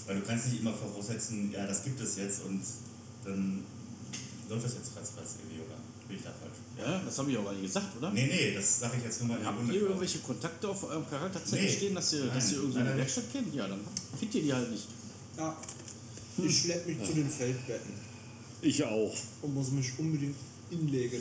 [0.09, 2.63] Weil du kannst nicht immer voraussetzen, ja, das gibt es jetzt und
[3.25, 3.63] dann
[4.49, 5.77] läuft das jetzt ratzfatz irgendwie, oder?
[6.09, 6.57] Bin ich da falsch?
[6.79, 8.11] Ja, das habe ich auch gar nicht gesagt, oder?
[8.11, 11.07] Nee, nee, das sage ich jetzt nur mal in Habt ihr irgendwelche Kontakte auf eurem
[11.11, 11.71] Charakterzettel Nee.
[11.73, 12.97] stehen, dass ihr, Nein, dass ihr irgendeine.
[12.97, 13.55] Werkstatt kennt?
[13.55, 13.81] Ja, dann
[14.19, 14.87] kennt ihr die halt nicht.
[15.37, 15.55] Ja.
[16.43, 17.93] Ich schlepp mich zu den Feldbetten
[18.63, 19.15] Ich auch.
[19.43, 20.37] und muss mich unbedingt
[20.71, 21.21] inlegen.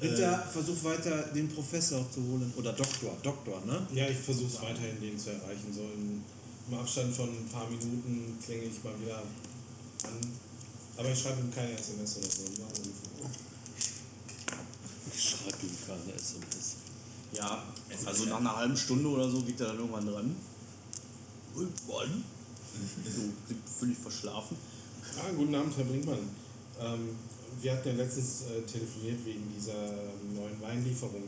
[0.00, 2.50] Ritter, versuch weiter den Professor zu holen.
[2.56, 3.86] Oder Doktor, Doktor, ne?
[3.92, 5.66] Ja, ich versuche es weiterhin, den zu erreichen.
[5.74, 6.22] So im,
[6.70, 10.20] im Abstand von ein paar Minuten klinge ich mal wieder an.
[10.96, 12.42] Aber ich schreibe ihm keine SMS oder so.
[15.12, 16.76] Ich schreibe ihm keine SMS.
[17.32, 17.62] Ja,
[18.06, 20.36] also nach einer halben Stunde oder so geht er dann irgendwann dran.
[21.56, 22.24] Irgendwann?
[23.04, 23.22] So,
[23.80, 24.56] völlig verschlafen.
[25.18, 26.30] Ah, guten Abend, Herr Brinkmann.
[26.80, 27.16] Ähm,
[27.60, 29.74] wir hatten ja letztens äh, telefoniert wegen dieser
[30.32, 31.24] neuen Weinlieferung.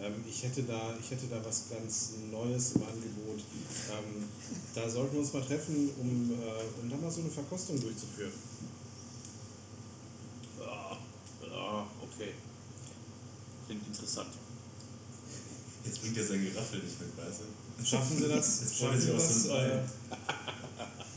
[0.00, 3.42] Ähm, ich, hätte da, ich hätte da was ganz Neues im Angebot.
[3.90, 4.28] Ähm,
[4.74, 8.32] da sollten wir uns mal treffen, um, äh, um da mal so eine Verkostung durchzuführen.
[10.60, 10.96] Ja,
[11.46, 12.34] ja, okay.
[13.66, 14.30] Klingt interessant.
[15.84, 17.84] Jetzt bringt er sein Geraffel nicht mit, weißt du?
[17.84, 18.60] Schaffen Sie das?
[18.60, 19.80] Jetzt Schaffen Sie das, äh,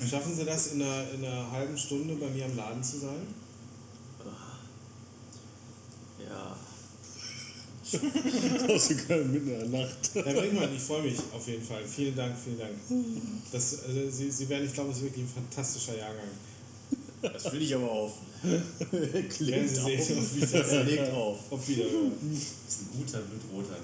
[0.08, 3.28] schaffen Sie das in einer, in einer halben Stunde bei mir am Laden zu sein?
[6.20, 6.56] Ja.
[8.80, 10.12] Sogar mitten in der Nacht.
[10.14, 11.84] Herr Brinkmann, ich freue mich auf jeden Fall.
[11.86, 12.72] Vielen Dank, vielen Dank.
[13.52, 16.28] Das, also Sie, Sie werden, ich glaube, es ist wirklich ein fantastischer Jahrgang.
[17.22, 18.14] Das will ich aber auf.
[18.90, 20.04] Klingt Sie auf.
[20.04, 20.86] sehen, auf Das Wiedersehen.
[20.88, 21.38] legt auf.
[21.52, 22.12] Auf Wiedersehen.
[22.34, 23.78] Das ist ein guter Blutroter.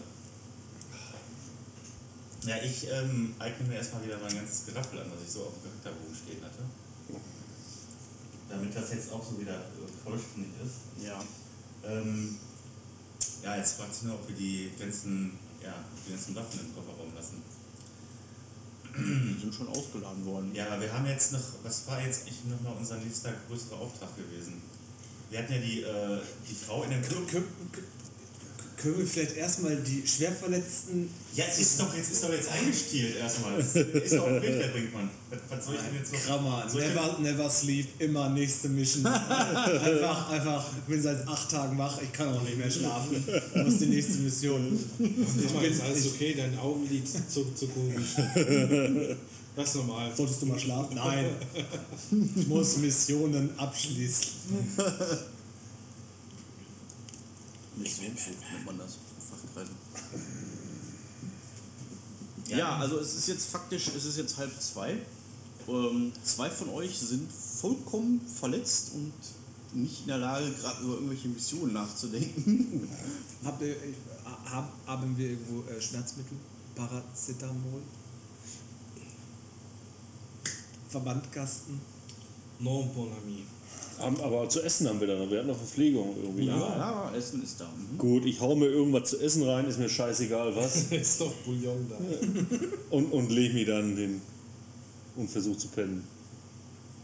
[2.46, 5.54] Ja, ich ähm, eigne mir erstmal wieder mein ganzes Geraffel an, was ich so auf
[5.62, 6.64] dem Charakterbogen stehen hatte.
[8.50, 11.06] Damit das jetzt auch so wieder äh, vollständig ist.
[11.06, 11.22] Ja.
[11.86, 12.38] Ähm,
[13.44, 15.74] ja, jetzt fragt sich nur, ob wir die ganzen, ja,
[16.06, 17.42] die ganzen Waffen im Kofferraum lassen.
[18.98, 20.56] Die sind schon ausgeladen worden.
[20.56, 24.10] Ja, aber wir haben jetzt noch, was war jetzt eigentlich nochmal unser nächster größerer Auftrag
[24.16, 24.62] gewesen?
[25.30, 26.20] Wir hatten ja die, äh,
[26.50, 27.28] die Frau in dem Club.
[28.78, 31.10] Können, wir vielleicht erstmal die Schwerverletzten.
[31.34, 33.60] Ja, es ist doch jetzt, ist doch jetzt eingestielt erstmal.
[33.60, 35.10] Es ist doch ein Bild, der Brinkmann.
[35.30, 36.20] Was, was soll ich denn jetzt noch?
[36.22, 39.06] Krammer, never, never sleep, immer nächste Mission.
[39.08, 43.24] einfach, einfach, ich bin seit acht Tagen wach, ich kann auch nicht mehr schlafen.
[43.56, 44.80] Ich muss die nächste Mission.
[45.00, 48.16] Ich meine, ist alles okay, dein Augenlid zuckt zu komisch.
[49.56, 50.12] Das ist normal.
[50.16, 50.96] Solltest du mal schlafen?
[50.96, 51.32] Nein.
[52.36, 54.28] Ich muss Missionen abschließen.
[57.78, 58.98] Missionssuch nennt man das.
[59.30, 59.76] Fachkreisen.
[62.48, 64.98] Ja, also es ist jetzt faktisch, es ist jetzt halb zwei.
[65.68, 69.14] Ähm, zwei von euch sind vollkommen verletzt und
[69.74, 72.88] nicht in der Lage, gerade über irgendwelche Missionen nachzudenken.
[73.44, 73.76] Hab, äh,
[74.46, 76.38] hab, haben wir irgendwo äh, Schmerzmittel?
[76.74, 77.82] Paracetamol.
[80.90, 81.80] Verbandkasten.
[82.60, 83.44] Non bon ami.
[84.00, 85.32] Haben, aber zu essen haben wir dann noch.
[85.32, 86.46] Wir hatten noch Verpflegung irgendwie.
[86.46, 87.66] Ja, ja, Essen ist da.
[87.66, 87.98] Mhm.
[87.98, 90.84] Gut, ich hau mir irgendwas zu essen rein, ist mir scheißegal was.
[90.92, 91.98] ist doch Bouillon da.
[92.96, 94.22] und, und leg mich dann hin
[95.16, 96.04] und versuche zu pennen.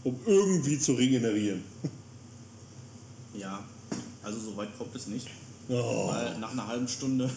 [0.03, 1.63] Um irgendwie zu regenerieren.
[3.35, 3.63] Ja,
[4.21, 5.27] also so weit kommt es nicht.
[5.67, 6.07] Oh.
[6.09, 7.27] Weil nach einer halben Stunde,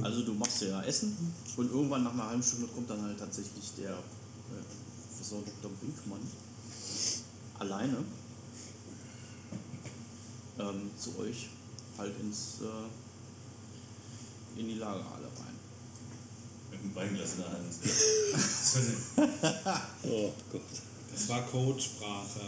[0.00, 1.16] also du machst ja Essen
[1.56, 4.62] und irgendwann nach einer halben Stunde kommt dann halt tatsächlich der äh,
[5.08, 5.72] Professor Dr.
[5.80, 6.20] Brinkmann
[7.58, 7.96] alleine
[10.60, 11.48] ähm, zu euch
[11.98, 12.88] halt ins äh,
[14.60, 15.54] in die Lagerhalle rein.
[16.70, 17.74] Mit dem Weinglas in der Hand.
[20.04, 20.62] oh Gott.
[21.12, 22.40] Das war Codesprache.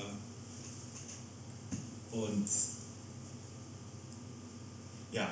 [2.13, 2.47] Und
[5.13, 5.29] ja.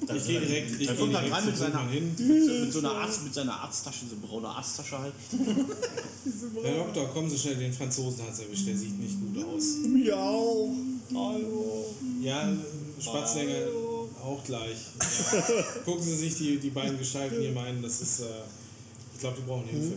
[0.00, 2.14] Ich gehe direkt, ich Der gehe kommt dann direkt rein mit seiner, hin.
[2.16, 5.14] mit, so- einer Arzt, mit seiner Arzttasche, so eine braune Arzttasche halt.
[6.62, 9.64] Herr Doktor, kommen Sie schnell, den Franzosen hat es erwischt, der sieht nicht gut aus.
[9.88, 10.72] Miau.
[11.14, 11.86] Hallo.
[12.20, 12.52] Ja,
[13.00, 13.68] Spatznäger
[14.22, 14.76] auch gleich.
[15.32, 15.40] Ja.
[15.84, 18.24] Gucken Sie sich die, die beiden Gestalten hier mal an, das ist, äh,
[19.14, 19.94] ich glaube, die brauchen Hilfe.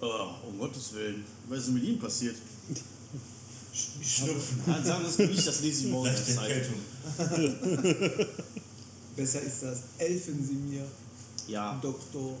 [0.00, 1.24] Oh, um Gottes Willen.
[1.48, 2.36] Was ist mit ihm passiert?
[3.72, 4.62] Schnupfen.
[4.66, 6.74] Nein, sagen Sie es nicht, das lese ich morgen in der Zeitung.
[9.16, 9.78] Besser ist das.
[9.98, 10.84] Helfen Sie mir,
[11.46, 12.36] Ja, Doktor.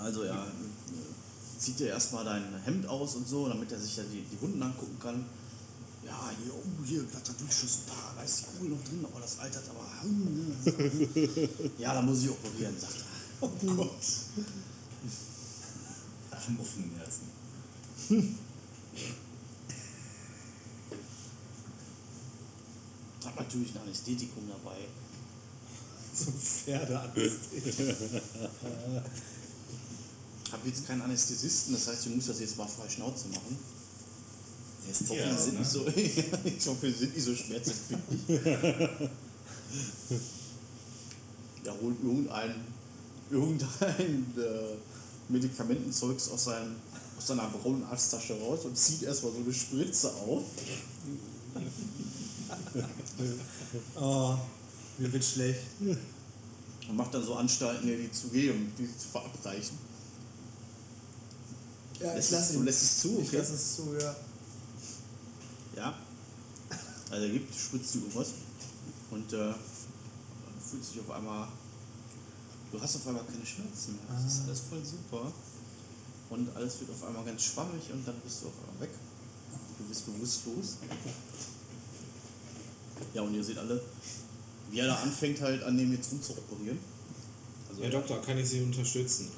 [0.00, 4.02] also ja, äh, zieht dir erstmal dein Hemd aus und so, damit er sich ja
[4.04, 5.24] die, die Wunden angucken kann.
[6.06, 9.38] Ja, hier, oh, hier, glatter Durchschuss, da, da ist die Kugel noch drin, aber das
[9.38, 10.02] altert aber.
[10.02, 10.54] hm,
[11.78, 13.04] Ja, da muss ich operieren, sagt er.
[13.40, 13.90] Oh Gott.
[16.30, 17.28] Ach, im offenen Herzen.
[23.24, 24.76] Hat natürlich ein Anästhetikum dabei.
[26.16, 27.74] So ein Pferdeanästhetik.
[30.52, 33.58] Hab jetzt keinen Anästhesisten, das heißt, ich muss das jetzt mal frei Schnauze machen.
[34.90, 35.60] Ist Ich hoffe, die Tierarzt, sind ne?
[35.60, 38.40] nicht so, ich hoffe, die sind nicht so schmerzempfindlich.
[41.64, 42.54] ja, holt irgendein,
[43.30, 44.76] irgendein äh,
[45.28, 46.76] Medikamentenzeugs aus, seinem,
[47.18, 50.42] aus seiner braunen Arzttasche raus und zieht erstmal so eine Spritze auf.
[53.96, 54.36] Oh,
[54.98, 55.60] mir wird schlecht.
[56.88, 59.78] Und macht dann so Anstalten, die zu geben, die zu verabreichen.
[62.00, 62.64] Ja, Lässt ich es, lasse du ihn.
[62.66, 63.36] lässt es zu, Ich okay?
[63.38, 64.00] lasse es zu, ja.
[64.00, 64.16] Ja.
[67.14, 68.32] Also er gibt, spritzt du irgendwas
[69.12, 69.54] und äh,
[70.68, 71.46] fühlt sich auf einmal.
[72.72, 74.20] Du hast auf einmal keine Schmerzen mehr.
[74.20, 75.32] Das ist alles voll super.
[76.30, 78.94] Und alles wird auf einmal ganz schwammig und dann bist du auf einmal weg.
[79.78, 80.78] Du bist bewusstlos.
[83.12, 83.80] Ja, und ihr seht alle,
[84.72, 86.80] wie er da anfängt halt an dem jetzt rumzuoperieren.
[87.70, 89.28] Also Herr Doktor, kann ich Sie unterstützen?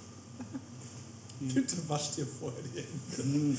[1.41, 3.59] Bitte wasch dir vorher die Hände.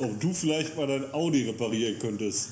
[0.00, 2.48] Ob du vielleicht mal dein Audi reparieren könntest.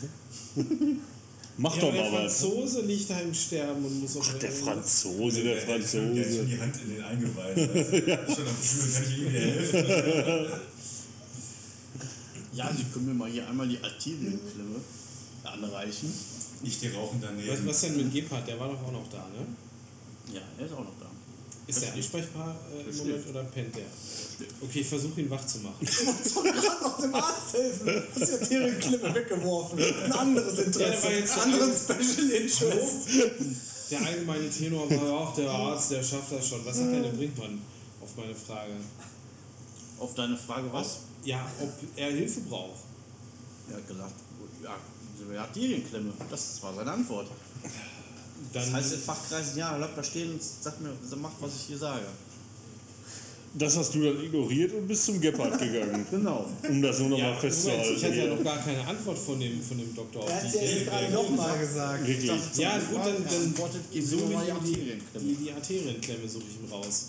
[1.61, 2.41] Mach Ja, doch der mal was.
[2.41, 4.51] Franzose liegt da im Sterben und muss Ach, der.
[4.53, 6.45] Franzose, der Der schon- der hat schon Franzose.
[6.47, 7.69] die Hand in den Eingeweiden.
[8.29, 10.53] Also, Schon am Spüren, kann ich ihm helfen?
[12.55, 14.77] ja, sie können mir mal hier einmal die Arterienklemme
[15.45, 16.13] anreichen.
[16.63, 17.67] Nicht die rauchen Was, daneben.
[17.67, 18.47] was denn mit Gebhardt?
[18.47, 19.47] Der war doch auch noch da, ne?
[20.35, 21.08] Ja, er ist auch noch da.
[21.69, 23.85] Ist der ansprechbar äh, im Moment oder pennt der?
[24.63, 25.75] Okay, ich versuche ihn wach zu machen.
[25.81, 28.03] Ich wollte gerade noch dem Arzt helfen.
[28.19, 29.79] Hast die Arterienklippe weggeworfen.
[29.79, 31.11] Ein anderes Ja, der war Interesse.
[31.13, 32.97] jetzt so anderen ein- Special Interest.
[33.91, 36.63] Der allgemeine Tenor war auch der Arzt, der schafft das schon.
[36.67, 37.59] Was hat denn der Brinkmann
[38.03, 38.73] auf meine Frage?
[39.99, 40.99] Auf deine Frage was?
[41.25, 42.81] Ja, ob er Hilfe braucht.
[43.71, 44.13] Er hat gesagt,
[44.63, 44.77] ja,
[45.19, 46.13] diese Arterienklemme.
[46.31, 47.29] Das war seine Antwort.
[48.53, 51.63] Dann Das heißt in Fachkreisen, ja, bleibt da stehen und sagt mir, macht, was ich
[51.69, 52.07] hier sage.
[53.55, 56.07] Das hast du dann ignoriert und bist zum Gepard gegangen.
[56.11, 56.47] Genau.
[56.69, 57.83] Um das nur noch ja, mal festzuhalten.
[57.83, 60.37] Moment, ich hatte ja noch gar keine Antwort von dem, von dem Doktor auf Er
[60.37, 62.07] hat die es ja ich jetzt gerade nochmal gesagt.
[62.07, 62.31] Wirklich.
[62.57, 63.55] Ja, gut, dann, dann
[63.91, 65.27] Sie suche die ich die, Arterienklemme.
[65.27, 67.07] die, die Arterienklemme suche ich ihm raus.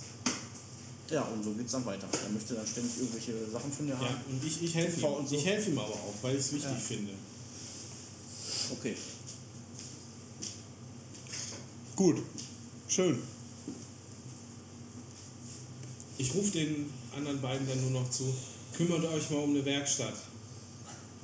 [1.12, 2.08] Ja, und so geht's dann weiter.
[2.24, 4.16] Er möchte dann ständig irgendwelche Sachen von dir Ja, haben.
[4.32, 5.28] und ich, ich helfe ihm.
[5.28, 5.36] so.
[5.36, 6.78] Ich helfe ihm aber auch, weil ich es wichtig Ja.
[6.78, 7.12] finde.
[8.72, 8.96] Okay.
[12.00, 12.16] Gut.
[12.88, 13.20] Schön.
[16.18, 18.34] Ich rufe den anderen beiden dann nur noch zu.
[18.74, 20.14] Kümmert euch mal um eine Werkstatt.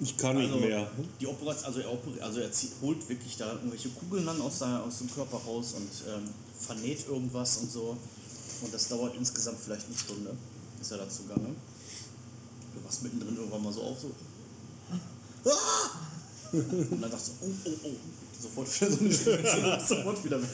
[0.02, 0.92] Ich kann nicht Also, mehr.
[1.22, 4.60] Die Operation, also er, operi- also er zieht, holt wirklich da irgendwelche Kugeln dann aus,
[4.60, 7.96] seiner, aus dem Körper raus und ähm, vernäht irgendwas und so.
[8.62, 10.36] Und das dauert insgesamt vielleicht eine Stunde,
[10.82, 11.56] ist er dazu gegangen.
[12.74, 14.12] Du wachst mittendrin irgendwann mal so auf, so.
[15.50, 16.52] Ah!
[16.52, 17.96] Und dann sagst du, oh, oh, oh.
[18.46, 20.50] Sofort wieder so eine Stimme, sofort wieder weg.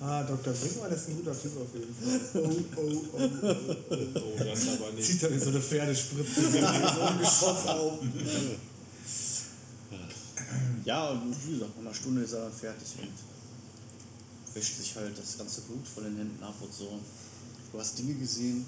[0.00, 0.52] Ah, Dr.
[0.52, 2.20] Brinkmann ist ein guter Typ auf jeden Fall.
[2.34, 3.96] Oh, oh, oh, oh, oh.
[4.16, 5.06] Oh, das aber nicht.
[5.06, 7.98] Zieht dann so eine Pferdespritze so ein Geschoss auf.
[10.84, 15.18] Ja, und wie gesagt, nach einer Stunde ist er dann fertig und wäscht sich halt
[15.18, 17.00] das ganze Blut von den Händen ab und so.
[17.72, 18.64] Du hast Dinge gesehen.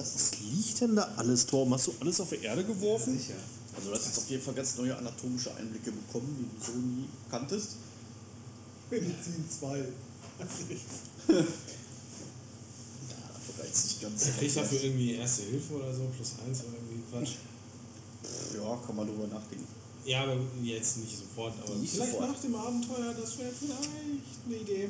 [0.00, 0.14] Das?
[0.14, 1.74] Was liegt denn da alles, Torben?
[1.74, 3.18] Hast du alles auf die Erde geworfen?
[3.18, 3.34] Sicher.
[3.76, 6.78] Also du hast jetzt auf jeden Fall ganz neue anatomische Einblicke bekommen, die du so
[6.78, 7.76] nie kanntest.
[8.90, 9.78] Medizin 2.
[9.78, 9.84] Ja,
[13.34, 14.24] dafür reizt nicht ganz.
[14.38, 17.36] Krieg ich dafür irgendwie Erste Hilfe oder so, plus eins oder irgendwie Quatsch?
[18.56, 19.66] Ja, kann man drüber nachdenken.
[20.04, 22.30] Ja, aber jetzt nicht sofort, aber Nicht vielleicht sofort.
[22.32, 23.90] nach dem Abenteuer, das wäre vielleicht
[24.46, 24.88] eine Idee.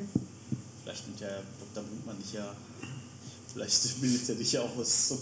[0.83, 1.83] Vielleicht nimmt der Dr.
[1.83, 2.55] Brinkmann dich ja.
[3.53, 5.19] Vielleicht bildet er dich ja auch was zum,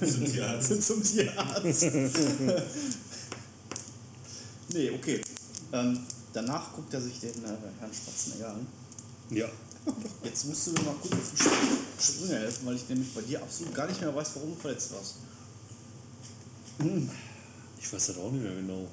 [0.00, 0.82] Zum Tierarzt.
[0.86, 1.86] zum Tierarzt.
[4.72, 5.20] nee, okay.
[5.72, 6.00] Ähm,
[6.32, 7.48] danach guckt er sich den äh,
[7.78, 8.66] Herrn Spatzenegger an.
[9.30, 9.48] Ja.
[10.22, 13.20] Jetzt musst du mir mal kurz auf die Sp- Sprünge helfen, weil ich nämlich bei
[13.22, 15.14] dir absolut gar nicht mehr weiß, warum du verletzt warst.
[17.80, 18.86] Ich weiß das auch nicht mehr genau.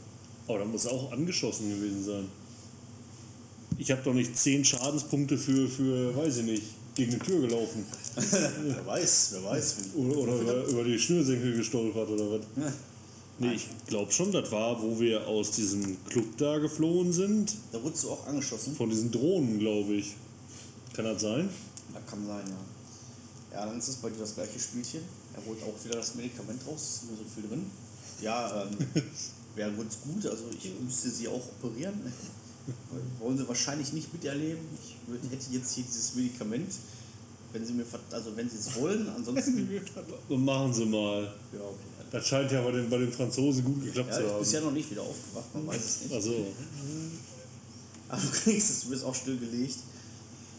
[0.47, 2.27] Aber da muss er auch angeschossen gewesen sein.
[3.77, 6.63] Ich habe doch nicht 10 Schadenspunkte für, für, weiß ich nicht,
[6.95, 7.85] gegen eine Tür gelaufen.
[8.15, 9.75] wer weiß, wer weiß.
[9.95, 12.41] Oder, oder über, über die Schnürsenkel gestolpert oder was.
[12.55, 12.73] Ja.
[13.41, 17.55] Nee, ich glaube schon, das war, wo wir aus diesem Club da geflohen sind.
[17.71, 18.75] Da wurdest du auch angeschossen.
[18.75, 20.15] Von diesen Drohnen, glaube ich.
[20.93, 21.49] Kann das sein?
[21.93, 23.57] Ja, kann sein, ja.
[23.57, 25.01] Ja, dann ist es bei dir das gleiche Spielchen.
[25.33, 27.65] Er holt auch wieder das Medikament raus, ist nur so viel drin.
[28.21, 28.77] Ja, ähm,
[29.55, 31.93] wäre ganz gut, also ich müsste sie auch operieren.
[33.19, 34.61] Wollen sie wahrscheinlich nicht miterleben.
[34.83, 36.71] Ich würd, hätte jetzt hier dieses Medikament,
[37.53, 39.69] wenn sie mir, also wenn sie es wollen, ansonsten.
[40.29, 41.23] Und machen sie mal.
[41.53, 41.75] ja, okay.
[42.11, 44.39] Das scheint ja bei den, bei den Franzosen gut geklappt Ja, zu haben.
[44.39, 46.13] bisher noch nicht wieder aufgewacht, man weiß es nicht.
[46.13, 46.31] Also,
[48.09, 49.77] Aber du kriegst es, du wirst auch stillgelegt.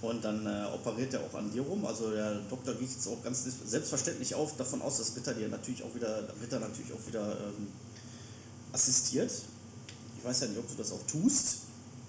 [0.03, 1.85] Und dann äh, operiert er auch an dir rum.
[1.85, 5.83] Also der Doktor geht jetzt auch ganz selbstverständlich auf, davon aus, dass Ritter dir natürlich
[5.83, 7.67] auch wieder, Ritter natürlich auch wieder ähm,
[8.73, 9.31] assistiert.
[10.19, 11.57] Ich weiß ja nicht, ob du das auch tust.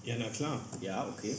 [0.04, 0.60] Ja, na klar.
[0.80, 1.36] Ja, okay.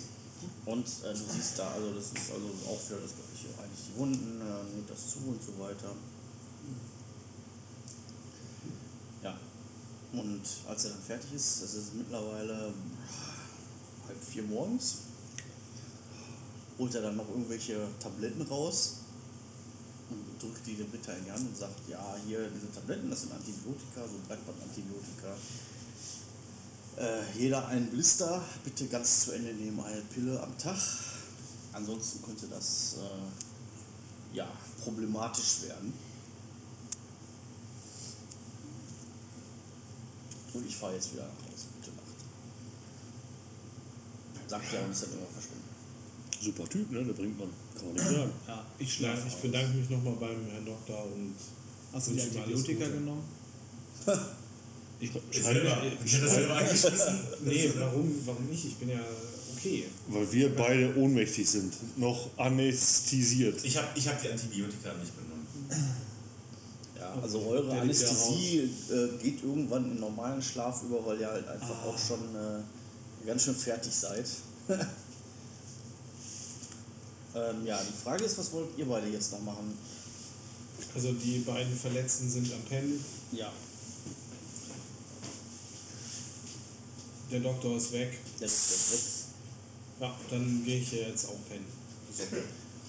[0.65, 3.47] Und äh, du siehst da, also das ist also auch wieder das gleiche.
[3.61, 5.93] Eigentlich die Wunden, äh, nimmt das zu und so weiter.
[9.21, 9.37] Ja.
[10.13, 12.73] Und als er dann fertig ist, es ist mittlerweile
[14.07, 14.97] halb vier morgens,
[16.77, 18.99] holt er dann noch irgendwelche Tabletten raus
[20.09, 23.21] und drückt die dem Ritter in die Hand und sagt, ja, hier diese Tabletten, das
[23.21, 25.35] sind Antibiotika, so Breitbandantibiotika.
[26.97, 30.77] Äh, jeder einen Blister, bitte ganz zu Ende nehmen, eine Pille am Tag.
[31.71, 34.47] Ansonsten könnte das äh, ja,
[34.83, 35.93] problematisch werden.
[40.53, 41.65] Und ich fahre jetzt wieder nach Hause.
[41.79, 42.03] Gute Nacht.
[44.47, 45.63] Sagt er und ist dann immer verschwunden.
[46.41, 47.03] super Typ, ne?
[47.03, 47.49] Der bringt man.
[47.75, 48.31] Kann man nicht sagen.
[48.47, 49.27] Ja, ich Ja, schlafe.
[49.27, 51.33] ich bedanke mich nochmal beim Herrn Doktor und
[51.91, 53.23] Hast du die Antibiotika genommen?
[55.03, 55.11] Ich,
[55.43, 55.83] Selber.
[56.05, 57.19] Ich hätte das selber angeschmissen.
[57.43, 58.63] Nee, warum, warum nicht?
[58.65, 58.99] Ich bin ja
[59.57, 59.85] okay.
[60.07, 61.73] Weil wir beide ohnmächtig sind.
[61.97, 63.65] Noch anästhesiert.
[63.65, 65.45] Ich habe ich hab die Antibiotika nicht genommen.
[66.97, 71.45] Ja, also eure Der Anästhesie äh, geht irgendwann in normalen Schlaf über, weil ihr halt
[71.47, 72.61] einfach auch schon äh,
[73.25, 74.25] ganz schön fertig seid.
[74.69, 74.79] ähm,
[77.65, 79.77] ja, die Frage ist, was wollt ihr beide jetzt noch machen?
[80.95, 83.51] Also die beiden Verletzten sind am Pennen, Ja,
[87.33, 88.11] der Doktor ist weg.
[88.39, 88.99] der ist jetzt weg.
[90.01, 91.65] Ja, dann gehe ich hier jetzt auch pennen.
[92.15, 92.23] So.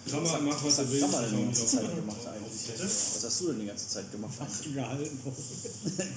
[0.06, 1.04] Klammer, mach was Was du hast willst.
[1.14, 2.80] du denn die ich ganze Zeit gemacht auf- eigentlich?
[2.80, 4.34] Was hast du denn die ganze Zeit gemacht?
[4.74, 5.18] Gehalten.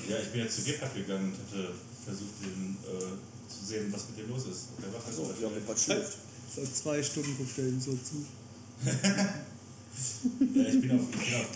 [0.09, 1.73] Ja, ich bin ja zu Gebhardt gegangen und hatte
[2.03, 2.99] versucht, den, äh,
[3.47, 4.67] zu sehen, was mit dem los ist.
[4.75, 5.67] Ob der wach ist So, oder ja, schläft.
[5.67, 6.17] Gott schläft.
[6.53, 8.25] Seit zwei Stunden guckt er ihm so zu.
[10.53, 11.47] Ja, ich bin auf, ich bin auf,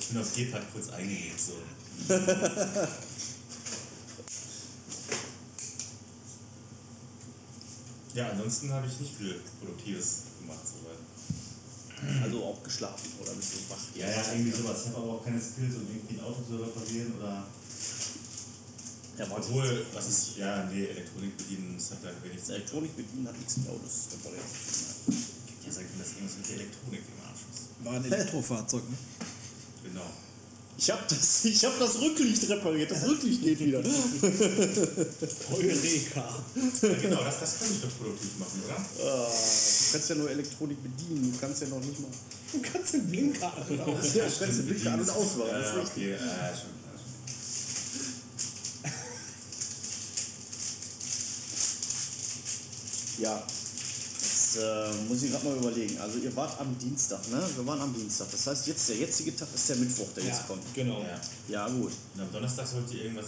[0.00, 1.40] ich bin auf Gebhardt kurz eingelegt.
[1.40, 1.54] So.
[8.14, 10.60] ja, ansonsten habe ich nicht viel Produktives gemacht.
[10.64, 10.98] Soweit.
[12.22, 13.82] Also auch geschlafen oder bist du wach?
[13.94, 14.82] Ja, ja, irgendwie sowas.
[14.82, 17.46] Ich habe aber auch keine Skills, um irgendwie ein Auto zu reparieren oder.
[19.18, 19.26] Ja.
[19.30, 20.36] Obwohl, was ist.
[20.36, 24.14] Ja, nee, Elektronik bedienen, das hat da wenig Das Elektronik bedienen hat nichts mit Autos
[24.14, 24.44] repariert.
[25.66, 27.84] Ja, sagt mir das irgendwas mit der Elektronik im Arsch ist.
[27.84, 28.96] War ein Elektrofahrzeug, ne?
[29.82, 30.06] Genau.
[30.80, 32.88] Ich hab das, ich hab das Rücklicht repariert.
[32.92, 33.78] Das Rücklicht geht wieder.
[33.78, 33.90] Eureka.
[36.82, 38.76] Ja, genau, das, das kann ich doch produktiv machen, oder?
[38.76, 42.10] Ah, du kannst ja nur Elektronik bedienen, du kannst ja noch nicht mal.
[42.52, 44.14] Du kannst den Blinker an und aus.
[44.14, 46.02] Ja, du kannst den Blinker an- und ausmachen, das ist Ja, richtig.
[46.04, 46.70] okay, ja, schon.
[53.18, 53.42] ja,
[54.56, 54.88] Ja.
[54.90, 55.98] Jetzt äh, muss ich gerade mal überlegen.
[55.98, 57.42] Also ihr wart am Dienstag, ne?
[57.56, 58.30] Wir waren am Dienstag.
[58.30, 60.62] Das heißt, jetzt der jetzige Tag ist der Mittwoch, der Ja, jetzt kommt.
[60.74, 61.00] genau.
[61.02, 61.20] Ja.
[61.48, 61.92] Ja, gut.
[62.14, 63.26] Und am Donnerstag sollte irgendwas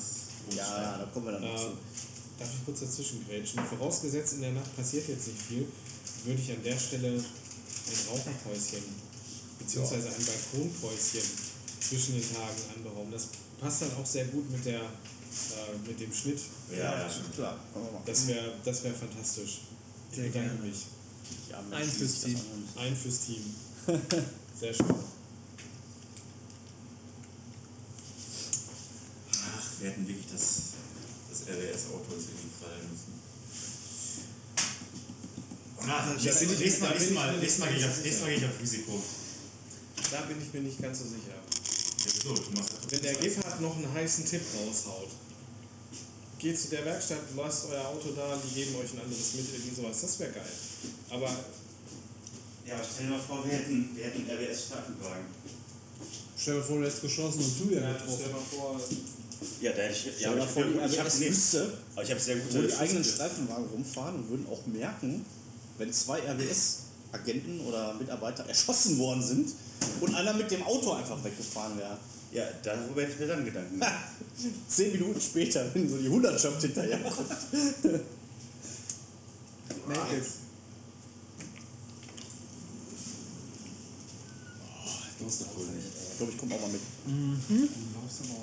[0.50, 1.72] Ja, ja, da kommen wir dann noch Äh, zu.
[2.38, 3.60] darf ich kurz dazwischen grätschen?
[3.66, 5.66] Vorausgesetzt, in der Nacht passiert jetzt nicht viel,
[6.24, 8.82] würde ich an der Stelle ein Raucherpäuschen
[9.58, 11.20] beziehungsweise ein Balkonpäuschen
[11.80, 13.12] zwischen den Tagen anberaumen.
[13.12, 13.28] Das
[13.60, 16.40] passt dann auch sehr gut mit, der, äh, mit dem Schnitt.
[16.70, 17.30] Ja, ja, schon.
[17.34, 17.58] Klar.
[18.06, 19.60] Das wäre das wär fantastisch.
[20.10, 20.86] Ich Sehr bedanke mich.
[21.51, 22.37] Ja, Ein Mensch, fürs Team.
[22.37, 23.55] an- Ein fürs Team.
[24.61, 24.87] Sehr schön.
[29.33, 30.47] Ach, wir hätten wirklich das,
[31.31, 33.20] das RWS-Auto jetzt irgendwie fallen müssen.
[36.61, 39.03] Nächstes, Mal, nächstes Mal, nächstes gehe ich auf- nächstes Mal gehe ich auf Risiko.
[40.11, 41.35] Da bin ich mir nicht ganz so sicher.
[41.35, 41.43] Ja,
[42.05, 42.24] das
[42.91, 45.09] Wenn der Gebhardt noch einen heißen Tipp raushaut,
[46.41, 49.76] geht zu der Werkstatt, lasst euer Auto da, die geben euch ein anderes mit, irgendwie
[49.76, 50.53] sowas, das wäre geil.
[51.11, 51.28] Aber
[52.66, 55.26] Ja, aber stell dir mal vor, wir hätten, wir hätten RWS-Streifenwagen.
[56.36, 58.14] Stell dir vor, du hättest geschossen und du ja ja, getroffen.
[58.18, 58.80] stell mal vor,
[59.61, 60.12] Ja, da hätte ich.
[60.16, 62.62] Stell dir mal vor, die ich habe RWS nee, wüsste, aber ich habe sehr gute
[62.62, 63.05] wo die eigenen.
[63.05, 65.26] Streifenwagen rumfahren und würden auch merken,
[65.78, 69.53] wenn zwei RWS-Agenten oder Mitarbeiter erschossen worden sind
[70.01, 71.99] und einer mit dem Auto einfach weggefahren wäre.
[72.33, 73.93] Ja, darüber hätte ich mir dann Gedanken gemacht.
[74.68, 77.28] Zehn Minuten später, wenn so die Hundertschaft hinterherkommt.
[79.89, 80.24] Naked.
[85.20, 86.81] Ich glaube, ich komme auch mal mit.
[87.07, 88.39] du laufst aber auch rum.